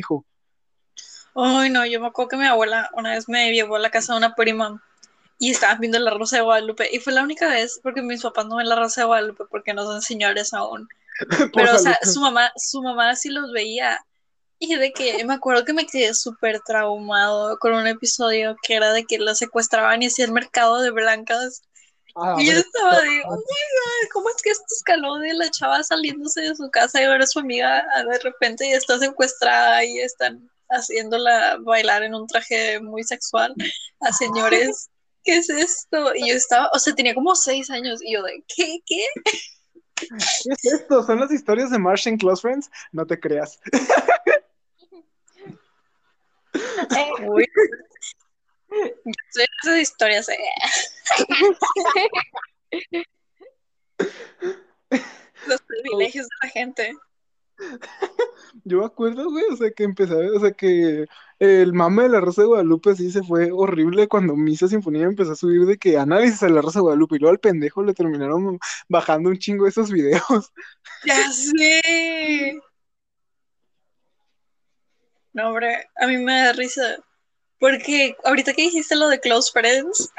[1.36, 4.14] Ay, no, yo me acuerdo que mi abuela una vez me llevó a la casa
[4.14, 4.82] de una prima
[5.40, 6.90] y estaban viendo la Rosa de Guadalupe.
[6.92, 9.74] Y fue la única vez porque mis papás no ven la Rosa de Guadalupe porque
[9.74, 10.88] no son señores aún.
[11.56, 14.00] Pero, o sea, su mamá, su mamá sí los veía.
[14.60, 18.94] Y de que me acuerdo que me quedé súper traumado con un episodio que era
[18.94, 21.64] de que los secuestraban y hacían mercado de blancas.
[22.16, 25.50] Ah, Y yo estaba de, oh my god, ¿cómo es que esto escaló de la
[25.50, 29.84] chava saliéndose de su casa y ahora su amiga ah, de repente ya está secuestrada
[29.86, 33.54] y están haciéndola bailar en un traje muy sexual
[34.00, 34.90] a señores?
[35.24, 36.16] ¿Qué es esto?
[36.16, 38.80] Y yo estaba, o sea, tenía como seis años y yo de, ¿qué?
[38.86, 39.06] ¿Qué?
[39.96, 40.08] ¿Qué
[40.50, 41.04] es esto?
[41.04, 42.72] ¿Son las historias de Marsh and Close Friends?
[42.92, 43.60] No te creas.
[46.54, 47.12] Eh,
[49.30, 50.30] Sé esas historias.
[50.30, 50.38] eh.
[55.48, 56.94] Los privilegios de la gente.
[58.64, 61.06] Yo me acuerdo, güey, o sea, que empezaba, o sea, que
[61.40, 65.32] el mame de la Rosa de Guadalupe sí se fue horrible cuando Misa Sinfonía empezó
[65.34, 67.94] a subir de que análisis de la Rosa de Guadalupe y luego al pendejo le
[67.94, 70.22] terminaron bajando un chingo esos videos.
[71.06, 72.60] Ya sé.
[75.34, 76.98] No, hombre, a mí me da risa.
[77.62, 80.10] Porque ahorita que dijiste lo de Close Friends,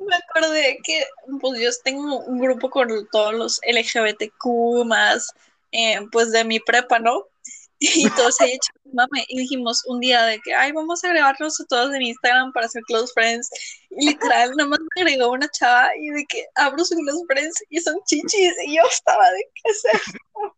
[0.00, 1.06] me acordé que
[1.40, 5.32] pues yo tengo un grupo con todos los LGBTQ más,
[5.70, 7.28] eh, pues de mi prepa, ¿no?
[7.78, 8.58] Y todos ahí
[8.92, 9.24] mame.
[9.28, 12.68] Y dijimos un día de que, ay, vamos a agregarnos a todos en Instagram para
[12.68, 13.48] ser close friends.
[13.90, 17.62] Y literal, nada más me agregó una chava y de que abro su close friends
[17.70, 18.54] y son chichis.
[18.66, 19.88] Y yo estaba de, ¿qué esto?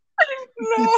[0.79, 0.89] No.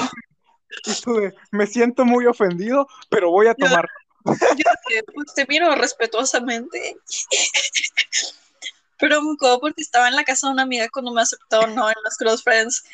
[1.51, 3.88] Me siento muy ofendido, pero voy a tomar.
[4.29, 6.97] Yo dije, pues te miro respetuosamente.
[8.99, 11.88] Pero me acuerdo porque estaba en la casa de una amiga cuando me aceptó, ¿no?
[11.88, 12.85] En los close friends.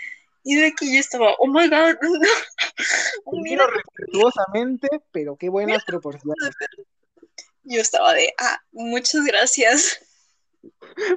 [0.43, 1.97] Y de que yo estaba, oh my god.
[3.33, 6.37] Mira, Miro respetuosamente, pero qué buenas proporciones.
[7.65, 10.01] yo estaba de, ah, muchas gracias.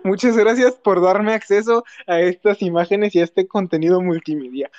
[0.03, 4.71] Muchas gracias por darme acceso a estas imágenes y a este contenido multimedia.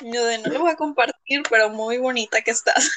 [0.00, 2.90] Yo de, no lo voy a compartir, pero muy bonita que estás.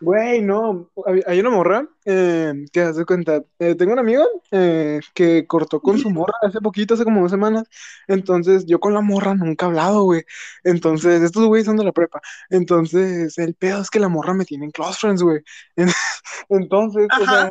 [0.00, 0.90] Güey, no,
[1.26, 5.98] hay una morra eh, que hace cuenta, eh, tengo un amigo eh, que cortó con
[5.98, 7.64] su morra hace poquito, hace como dos semanas,
[8.06, 10.22] entonces yo con la morra nunca he hablado, güey,
[10.62, 14.44] entonces estos güeyes son de la prepa, entonces el pedo es que la morra me
[14.44, 15.40] tiene en close friends, güey,
[16.48, 17.50] entonces, o Ajá.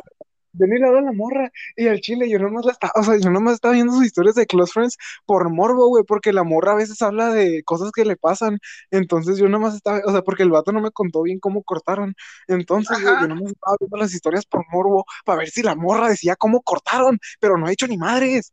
[0.58, 3.16] Venir a ver a la morra y al chile yo nomás la estaba, o sea,
[3.18, 6.72] yo nomás estaba viendo sus historias de close friends por morbo, güey, porque la morra
[6.72, 8.58] a veces habla de cosas que le pasan,
[8.90, 12.14] entonces yo nomás estaba, o sea, porque el vato no me contó bien cómo cortaron.
[12.46, 16.08] Entonces, güey, yo nomás estaba viendo las historias por morbo para ver si la morra
[16.08, 18.52] decía cómo cortaron, pero no ha hecho ni madres.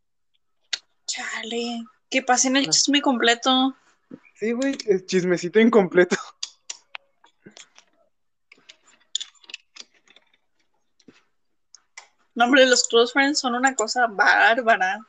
[1.06, 3.76] Chale, que pasen el chisme completo.
[4.34, 6.16] Sí, güey, es chismecito incompleto.
[12.36, 15.00] No, hombre, los close friends son una cosa bárbara.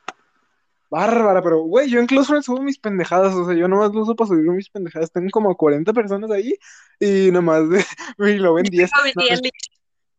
[0.89, 4.03] Bárbara, pero, güey, yo en Close Friends subo mis pendejadas, o sea, yo nomás lo
[4.03, 5.11] uso para subir mis pendejadas.
[5.11, 6.57] Tengo como 40 personas ahí
[6.99, 7.85] y nomás de,
[8.19, 8.89] y lo ven 10.
[8.91, 9.49] Tengo a No,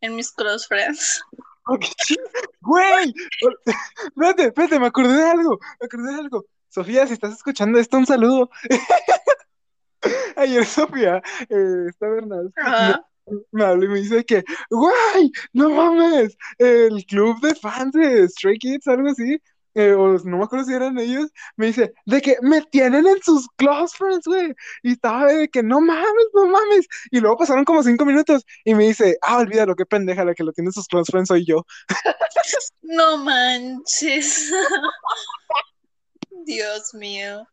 [0.03, 1.23] en mis close friends.
[2.61, 3.15] Güey,
[4.07, 6.47] espérate, espérate, me acordé de algo, me acordé de algo.
[6.71, 8.51] Sofía, si estás escuchando esto, un saludo.
[10.37, 13.03] Ayer Sofía, eh, está Bernal, Ajá.
[13.53, 18.59] Me habla y me dice que, güey, no mames, el club de fans de Stray
[18.59, 19.39] Kids, algo así,
[19.75, 23.23] eh, o no me acuerdo si eran ellos, me dice, de que me tienen en
[23.23, 27.65] sus close friends, güey, y estaba de que no mames, no mames, y luego pasaron
[27.65, 30.73] como cinco minutos, y me dice, ah, olvídalo, qué pendeja, la que lo tiene en
[30.73, 31.65] sus close friends soy yo.
[32.89, 34.51] No manches.
[36.47, 37.47] Dios mío.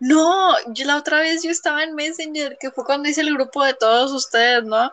[0.00, 3.64] No, yo la otra vez yo estaba en Messenger, que fue cuando hice el grupo
[3.64, 4.92] de todos ustedes, ¿no?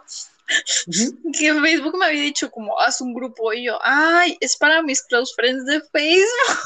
[1.38, 5.02] Que Facebook me había dicho como, haz un grupo y yo, ay, es para mis
[5.04, 6.58] close friends de Facebook.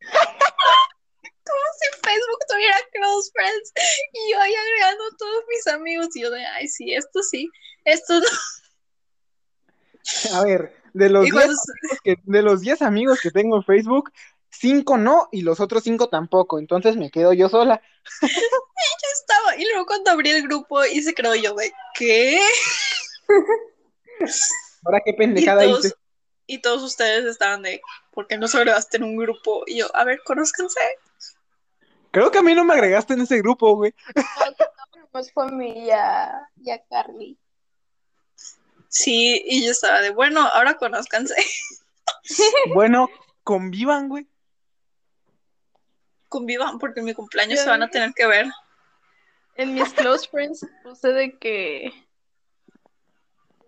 [1.50, 3.72] Como si Facebook tuviera close friends.
[4.12, 7.48] Y yo ahí agregando a todos mis amigos y yo de, ay, sí, esto sí,
[7.84, 8.26] esto no.
[10.38, 13.56] A ver, de los Y 10 cuando- amigos que, de los 10 amigos que tengo
[13.56, 14.12] en Facebook,
[14.50, 17.80] 5 no y los otros 5 tampoco, entonces me quedo yo sola.
[19.14, 19.56] estaba.
[19.56, 22.40] Y luego cuando abrí el grupo y se creó yo de, ¿qué?
[24.84, 25.94] Ahora qué Y pendejada todos, hice.
[26.46, 27.80] y todos ustedes estaban de,
[28.12, 29.62] ¿por qué no se agregaste en un grupo?
[29.66, 30.80] Y yo, a ver, conózcanse.
[32.10, 33.94] Creo que a mí no me agregaste en ese grupo, güey.
[34.96, 37.38] Nomás fue a mí y a, y a Carly.
[38.88, 41.34] Sí, y yo estaba de, bueno, ahora conózcanse.
[42.74, 43.08] Bueno,
[43.44, 44.26] convivan, güey.
[46.30, 48.46] Convivan porque en mi cumpleaños se van a tener que ver.
[49.56, 51.86] En mis close friends puse de que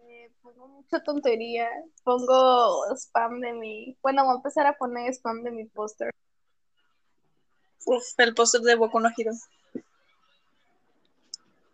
[0.08, 1.68] eh, pongo mucha tontería.
[2.04, 3.98] Pongo spam de mi.
[4.00, 6.10] Bueno, voy a empezar a poner spam de mi póster.
[7.84, 9.32] Uf, el póster de Boku no Hero.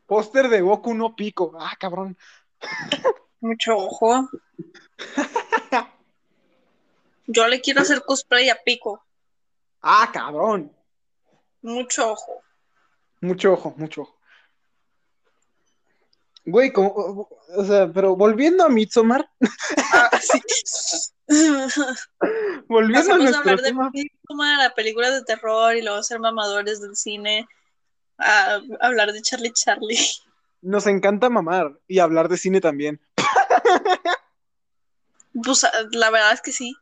[0.06, 1.52] Póster de Goku no pico.
[1.60, 2.16] Ah, cabrón.
[3.40, 4.28] Mucho ojo.
[7.30, 9.04] Yo le quiero hacer cosplay a Pico.
[9.82, 10.74] Ah, cabrón.
[11.62, 12.42] Mucho ojo.
[13.20, 14.18] Mucho ojo, mucho ojo.
[16.44, 19.28] Güey, como, o sea, pero volviendo a Midsommar,
[19.92, 20.40] Ah, sí.
[22.68, 26.80] volviendo a nuestro hablar de tema, Midsommar, a películas de terror y luego ser mamadores
[26.80, 27.46] del cine.
[28.18, 29.98] A hablar de Charlie Charlie.
[30.62, 33.00] nos encanta mamar y hablar de cine también.
[35.44, 36.74] Pues ah, la verdad es que sí.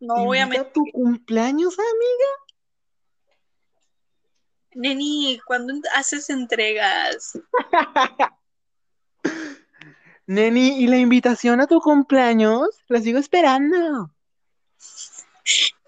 [0.00, 0.72] No voy a mentir.
[0.72, 2.28] tu cumpleaños, amiga.
[4.74, 7.32] Neni, ¿cuándo haces entregas?
[10.26, 12.68] Neni, ¿y la invitación a tu cumpleaños?
[12.86, 13.76] La sigo esperando.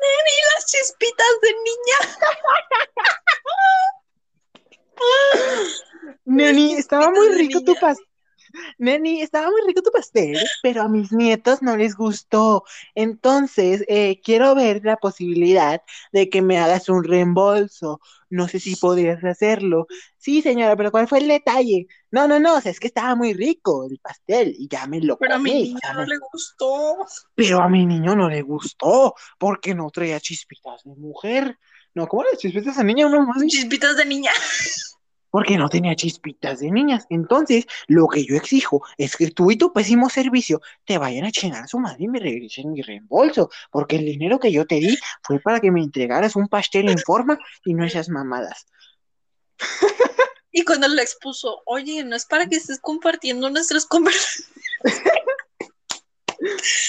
[0.00, 1.98] Neni, las chispitas de niña.
[6.24, 8.09] Neni, estaba muy rico tu pastel.
[8.78, 12.64] Neni, estaba muy rico tu pastel, pero a mis nietos no les gustó.
[12.94, 15.82] Entonces, eh, quiero ver la posibilidad
[16.12, 18.00] de que me hagas un reembolso.
[18.28, 19.86] No sé si podrías hacerlo.
[20.16, 21.86] Sí, señora, pero ¿cuál fue el detalle?
[22.10, 25.00] No, no, no, o sea, es que estaba muy rico el pastel y ya me
[25.00, 25.62] lo Pero a mi comí.
[25.64, 26.96] niña o sea, no no- le gustó.
[27.34, 31.58] Pero a mi niño no le gustó porque no traía chispitas de mujer.
[31.94, 33.06] No, ¿cómo las chispitas de niña?
[33.06, 34.30] Uno más Chispitas de niña.
[35.30, 37.06] porque no tenía chispitas de niñas.
[37.10, 41.32] Entonces, lo que yo exijo es que tú y tu pésimo servicio te vayan a
[41.32, 44.76] chingar a su madre y me regresen mi reembolso, porque el dinero que yo te
[44.76, 48.66] di fue para que me entregaras un pastel en forma y no esas mamadas.
[50.52, 54.50] Y cuando le expuso, oye, no es para que estés compartiendo nuestras conversaciones.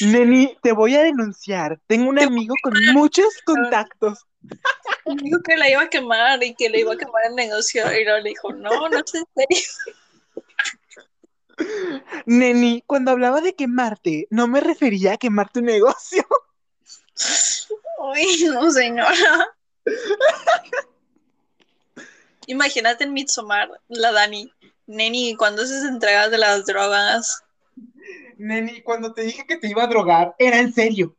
[0.01, 1.79] Neni, te voy a denunciar.
[1.87, 4.25] Tengo un amigo con muchos contactos.
[5.05, 7.83] Dijo que la iba a quemar y que le iba a quemar el negocio.
[7.91, 9.63] Y luego le dijo, no, no es en serio.
[12.25, 16.25] Neni, cuando hablaba de quemarte, no me refería a quemar tu negocio.
[17.99, 19.55] Uy, no, señora.
[22.47, 24.51] Imagínate en Midsommar, la Dani.
[24.87, 27.43] Neni, ¿cuándo haces entregas de las drogas?
[28.37, 31.15] Neni, cuando te dije que te iba a drogar, era en serio.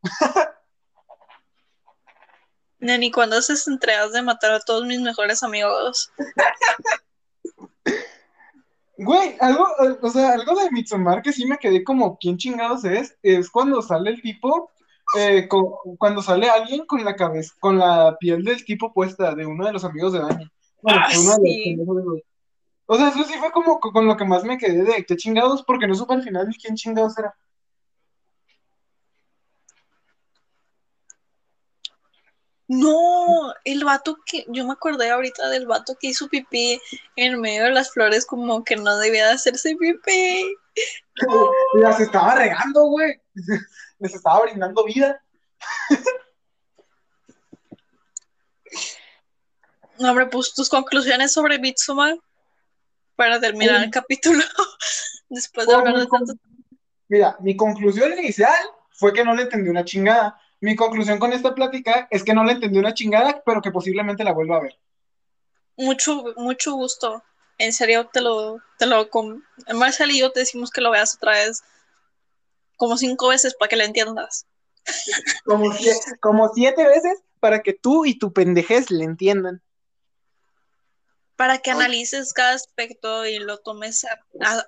[2.78, 6.10] Neni, ¿cuándo haces entregas de matar a todos mis mejores amigos?
[8.98, 9.66] Güey, algo,
[10.02, 13.16] o sea, algo de Midsommar que sí me quedé como, ¿quién chingados es?
[13.22, 14.70] Es cuando sale el tipo,
[15.18, 19.46] eh, con- cuando sale alguien con la cabeza, con la piel del tipo puesta, de
[19.46, 20.50] uno de los amigos de Dani.
[20.82, 21.76] Bueno, Ah, uno de los sí.
[21.76, 22.22] de los-
[22.92, 25.16] O sea, eso sí fue como co- con lo que más me quedé de qué
[25.16, 27.34] chingados, porque no supe al final ni quién chingados era.
[32.68, 36.78] No, el vato que, yo me acordé ahorita del vato que hizo pipí
[37.16, 40.54] en medio de las flores, como que no debía de hacerse pipí.
[41.76, 43.18] Las estaba regando, güey.
[44.00, 45.18] Les estaba brindando vida.
[49.98, 52.18] No, hombre, pues tus conclusiones sobre Midsommar
[53.16, 54.42] para terminar el capítulo.
[55.28, 56.34] Después de hablar de tanto.
[57.08, 58.54] Mira, mi conclusión inicial
[58.90, 60.40] fue que no le entendí una chingada.
[60.60, 64.24] Mi conclusión con esta plática es que no le entendí una chingada, pero que posiblemente
[64.24, 64.78] la vuelva a ver.
[65.76, 67.22] Mucho, mucho gusto.
[67.58, 69.42] En serio, te lo, te lo, com-
[69.74, 71.62] Marcel y yo te decimos que lo veas otra vez
[72.76, 74.46] como cinco veces para que lo entiendas.
[75.44, 75.72] Como,
[76.20, 79.62] como siete veces para que tú y tu pendejez le entiendan.
[81.42, 84.16] Para que analices cada aspecto y lo tomes a-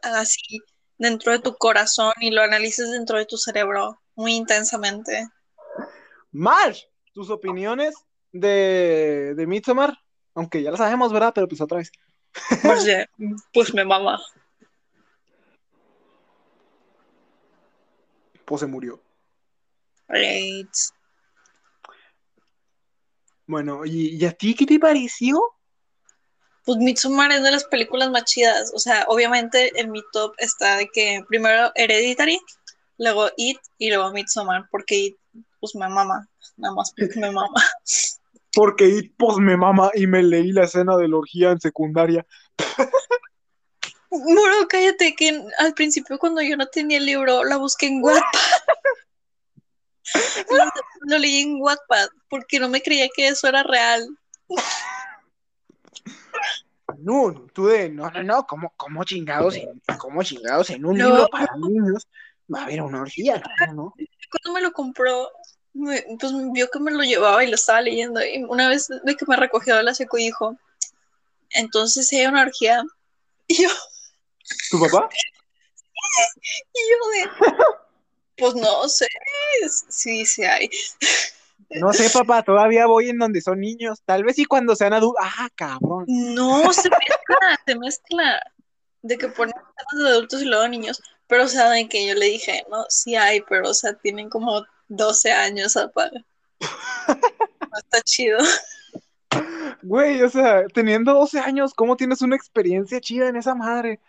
[0.03, 0.59] a- así
[0.99, 5.29] dentro de tu corazón y lo analices dentro de tu cerebro muy intensamente.
[6.33, 7.95] Marsh, tus opiniones
[8.33, 9.97] de, de Midsommar,
[10.35, 11.31] aunque ya lo sabemos, ¿verdad?
[11.33, 11.93] Pero pues otra vez.
[12.61, 12.89] Pues,
[13.53, 14.21] pues me mama.
[18.45, 19.01] Pues se murió.
[20.09, 20.75] Right.
[23.47, 25.41] Bueno, ¿y, y a ti qué te pareció?
[26.65, 28.73] Pues Midsommar es de las películas más chidas.
[28.75, 32.41] O sea, obviamente en mi top está de que primero Hereditary,
[32.99, 35.17] luego It y luego Midsommar, porque It,
[35.61, 36.27] pues me mama.
[36.57, 37.63] Nada más porque me mama.
[38.57, 42.25] Porque It pues me mama y me leí la escena de la orgía en secundaria.
[44.11, 48.23] Muro, cállate, que al principio cuando yo no tenía el libro, la busqué en Wattpad.
[50.51, 50.65] lo,
[51.01, 54.07] lo leí en Wattpad porque no me creía que eso era real.
[57.05, 60.97] No, no, tú de, no, no, no, ¿cómo, cómo chingados en, cómo chingados en un
[60.97, 61.07] No.
[61.07, 62.09] libro para niños
[62.53, 63.43] va a haber una orgía?
[63.75, 63.95] No.
[64.31, 65.29] Cuando me lo compró,
[65.75, 68.25] me- pues vio que me lo llevaba y lo estaba leyendo.
[68.25, 70.57] Y una vez de que me recogió de la seco dijo,
[71.51, 72.83] entonces si hay una orgía.
[73.47, 73.69] Y yo,
[74.71, 75.09] ¿Tu papá?
[76.73, 77.55] Y yo de,
[78.39, 79.07] pues no sé,
[79.91, 80.71] sí, sí hay.
[81.71, 84.03] No sé, papá, todavía voy en donde son niños.
[84.05, 85.25] Tal vez y cuando sean adultos.
[85.25, 86.05] Ah, cabrón.
[86.07, 88.41] No, se mezcla, se mezcla.
[89.03, 89.55] De que ponen
[89.93, 91.03] adultos y luego niños.
[91.27, 94.29] Pero, o sea, de que yo le dije, no, sí hay, pero, o sea, tienen
[94.29, 96.11] como 12 años, papá.
[96.61, 98.39] No está chido.
[99.83, 104.01] Güey, o sea, teniendo 12 años, ¿cómo tienes una experiencia chida en esa madre?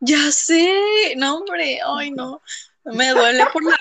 [0.00, 2.42] Ya sé, no, hombre, ay, no.
[2.84, 3.78] Me duele por la.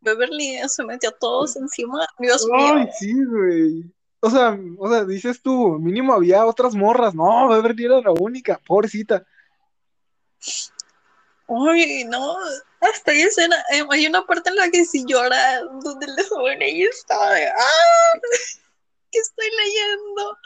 [0.00, 2.06] Beverly se metió a todos encima.
[2.18, 2.74] Dios mío.
[2.76, 3.84] Ay, sí, güey.
[4.20, 7.14] O sea, o sea, dices tú, mínimo había otras morras.
[7.14, 9.24] No, Beverly era la única, pobrecita.
[11.48, 12.36] Ay, no.
[12.80, 13.56] Hasta hay escena.
[13.72, 17.46] eh, hay una parte en la que sí llora, donde le suben y está de.
[17.46, 18.18] ¡Ah!
[19.10, 20.38] ¿Qué estoy leyendo?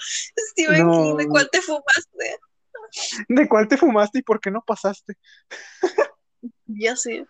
[0.50, 0.92] Stephen No.
[0.92, 2.38] King, ¿de cuál te fumaste?
[3.28, 5.18] ¿De cuál te fumaste y por qué no pasaste?
[6.66, 7.26] Ya sé.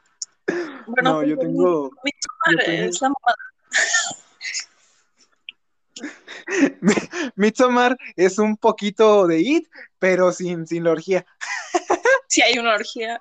[0.86, 1.90] Bueno, no, yo pues, tengo.
[1.90, 3.12] Yo tengo- es la.
[7.36, 9.68] Midsommar es un poquito de It,
[9.98, 11.26] pero sin, sin la orgía.
[12.26, 13.20] Si hay una orgía.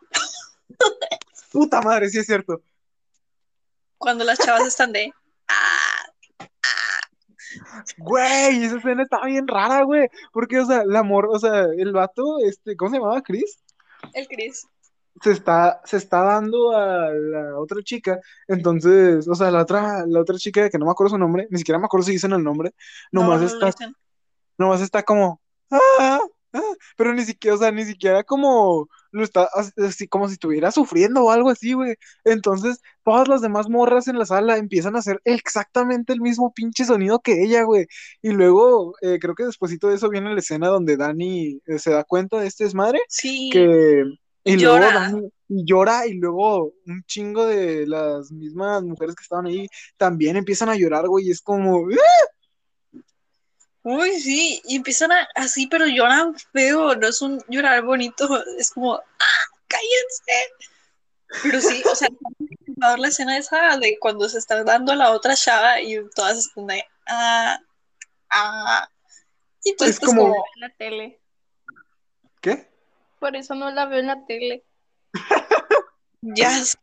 [1.52, 2.64] Puta madre, sí es cierto.
[4.00, 5.12] Cuando las chavas están de.
[5.48, 6.04] ¡Ah!
[7.98, 10.10] Güey, esa escena está bien rara, güey.
[10.32, 13.22] Porque, o sea, el amor, o sea, el vato, este, ¿cómo se llamaba?
[13.22, 13.60] Chris.
[14.14, 14.66] El Chris.
[15.22, 18.20] Se está, se está dando a la otra chica.
[18.48, 21.60] Entonces, o sea, la otra, la otra chica que no me acuerdo su nombre, ni
[21.60, 22.72] siquiera me acuerdo si dicen el nombre,
[23.12, 23.94] nomás No, está,
[24.58, 25.40] nomás está como,
[25.72, 26.20] "Ah,
[26.54, 26.62] ah",
[26.98, 29.48] pero ni siquiera, o sea, ni siquiera como lo está,
[29.78, 31.96] así como si estuviera sufriendo o algo así, güey.
[32.24, 36.86] Entonces, todas las demás morras en la sala empiezan a hacer exactamente el mismo pinche
[36.86, 37.86] sonido que ella, güey.
[38.24, 41.92] Y luego, eh, creo que despuesito de eso viene la escena donde Dani eh, se
[41.92, 43.50] da cuenta de este desmadre, Sí.
[43.54, 44.04] que,
[44.44, 44.94] y luego Llora.
[44.94, 49.68] Dani y llora, y luego un chingo de las mismas mujeres que estaban ahí
[49.98, 53.00] también empiezan a llorar, güey, y es como, "Ah".
[53.84, 58.28] Uy, sí, y empiezan a, así, pero lloran feo, no es un llorar bonito,
[58.58, 60.54] es como, ¡ah, cállense!
[61.44, 62.08] Pero sí, o sea,
[62.98, 66.68] la escena esa de cuando se está dando a la otra chava y todas están
[66.68, 67.60] de, ah,
[68.30, 68.90] ah.
[69.66, 71.20] Y pues, Es pues, como- como, en la tele.
[72.42, 72.73] ¿qué?
[73.24, 74.66] Por eso no la veo en la tele.
[76.22, 76.78] ya sé.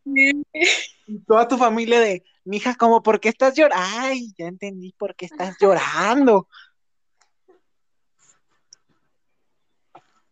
[1.06, 3.86] Y toda tu familia de, mija, como, ¿por qué estás llorando?
[3.86, 6.48] Ay, ya entendí por qué estás llorando.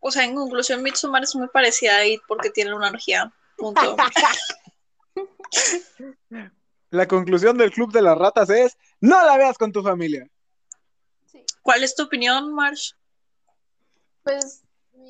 [0.00, 3.30] O sea, en conclusión, Midsommar es muy parecida a It porque tiene una energía.
[3.58, 3.94] Punto.
[6.88, 10.26] La conclusión del Club de las Ratas es, no la veas con tu familia.
[11.26, 11.44] Sí.
[11.60, 12.94] ¿Cuál es tu opinión, Marsh?
[14.22, 14.62] Pues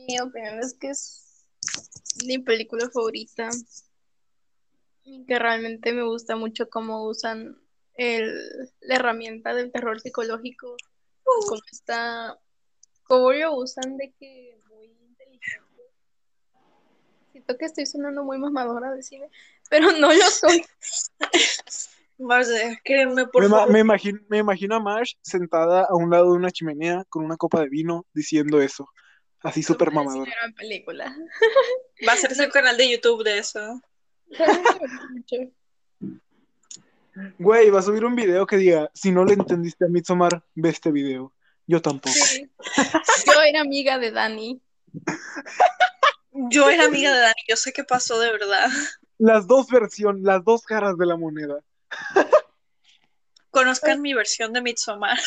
[0.09, 1.45] mi opinión es que es
[2.25, 3.51] mi película favorita.
[5.05, 7.59] Y que realmente me gusta mucho cómo usan
[7.95, 10.77] el, la herramienta del terror psicológico.
[11.25, 12.39] Cómo está,
[13.05, 15.83] cómo lo usan de que muy inteligente.
[17.33, 19.31] Siento que estoy sonando muy mamadora de cine,
[19.71, 20.63] pero no lo soy.
[22.19, 23.73] Marsh, eh, créeme, por Me, ma- favor.
[23.73, 27.37] me imagino, me imagino a Marsh sentada a un lado de una chimenea con una
[27.37, 28.89] copa de vino diciendo eso.
[29.43, 30.31] Así súper mamadora.
[30.41, 31.15] gran película.
[32.07, 33.81] Va a hacerse un canal de YouTube de eso.
[37.39, 40.69] Güey, va a subir un video que diga, si no le entendiste a Midsommar, ve
[40.69, 41.33] este video.
[41.67, 42.15] Yo tampoco.
[42.15, 42.49] Sí.
[43.27, 44.63] Yo era amiga de Dani.
[46.33, 48.69] Yo era amiga de Dani, yo sé qué pasó de verdad.
[49.19, 51.59] Las dos versiones, las dos caras de la moneda.
[53.51, 55.19] Conozcan mi versión de Midsommar.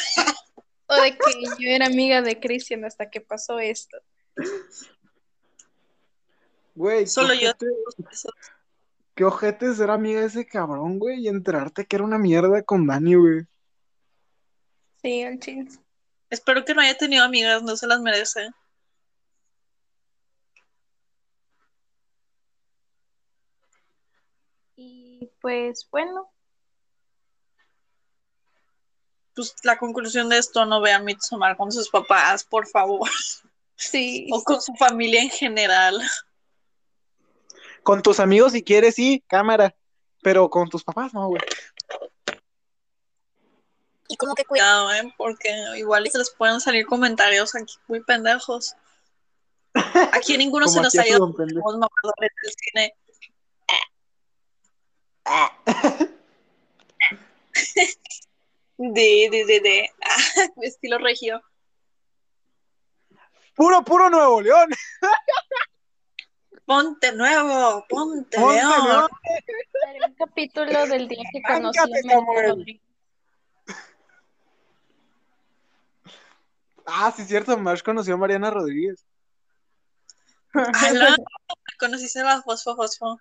[0.92, 3.98] O de que yo era amiga de Christian hasta que pasó esto.
[6.76, 7.52] Güey, Solo yo.
[9.16, 12.88] Qué ojete ser amiga de ese cabrón, güey, y enterarte que era una mierda con
[12.88, 13.46] Dani, güey.
[15.02, 15.70] Sí, al chile.
[16.30, 18.50] Espero que no haya tenido amigas, no se las merece.
[24.76, 26.32] Y pues bueno,
[29.42, 33.10] Pues la conclusión de esto, no vean Midsommar con sus papás, por favor.
[33.76, 34.28] sí.
[34.32, 36.00] O con su familia en general.
[37.82, 39.76] Con tus amigos, si quieres, sí, cámara.
[40.22, 41.42] Pero con tus papás, no, güey.
[44.10, 45.12] Y como que cuidado, ¿eh?
[45.18, 48.76] Porque igual se les pueden salir comentarios aquí muy pendejos.
[50.12, 51.50] Aquí ninguno se nos ha ido del
[52.60, 52.94] cine.
[58.84, 59.90] De, de, de, de.
[60.02, 61.40] Ah, estilo regio.
[63.56, 64.70] Puro, puro Nuevo León.
[66.66, 68.84] Ponte nuevo, ponte, Ponte león.
[68.84, 69.10] nuevo.
[69.88, 71.86] Haré un capítulo del día que conocí a.
[76.86, 79.06] Ah, sí, es cierto, Marsh conoció a Mariana Rodríguez.
[80.54, 81.18] Ala,
[81.80, 83.20] conociste la fosfo fosfo.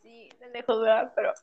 [0.00, 1.12] Sí, de lejos, ¿verdad?
[1.14, 1.34] Pero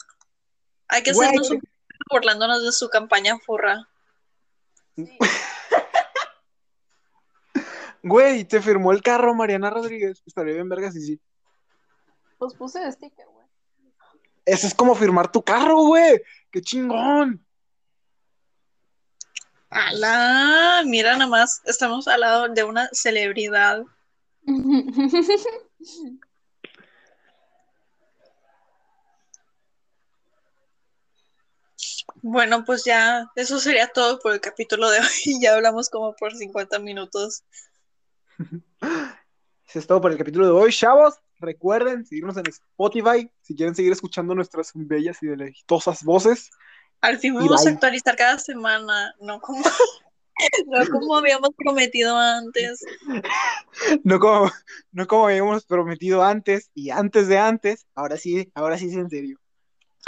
[0.88, 1.62] Hay que hacernos un
[2.10, 3.88] burlándonos de su campaña furra.
[4.96, 5.18] sí.
[8.02, 10.24] Güey, te firmó el carro Mariana Rodríguez.
[10.26, 11.22] Estaría bien vergas y sí.
[12.38, 13.46] Pues puse el sticker, güey.
[14.46, 16.22] Eso es como firmar tu carro, güey.
[16.50, 17.46] ¡Qué chingón!
[19.70, 23.84] Ala, mira nada más, estamos al lado de una celebridad.
[32.22, 35.06] Bueno, pues ya, eso sería todo por el capítulo de hoy.
[35.42, 37.44] Ya hablamos como por 50 minutos.
[39.68, 41.16] Eso es todo por el capítulo de hoy, chavos.
[41.40, 46.50] Recuerden seguirnos en Spotify si quieren seguir escuchando nuestras bellas y deleitosas voces.
[47.02, 49.64] Al fin vamos a actualizar cada semana, no como,
[50.68, 52.84] no como habíamos prometido antes.
[54.04, 54.52] No como,
[54.92, 57.86] no como habíamos prometido antes y antes de antes.
[57.96, 59.40] Ahora sí, ahora sí es en serio.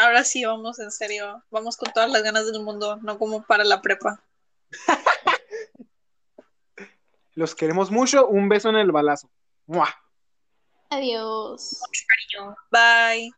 [0.02, 1.44] Ahora sí, vamos en serio.
[1.52, 4.24] Vamos con todas las ganas del mundo, no como para la prepa.
[7.36, 8.26] Los queremos mucho.
[8.26, 9.30] Un beso en el balazo.
[9.68, 9.94] ¡Mua!
[10.90, 11.80] Adiós.
[12.72, 13.32] Bye.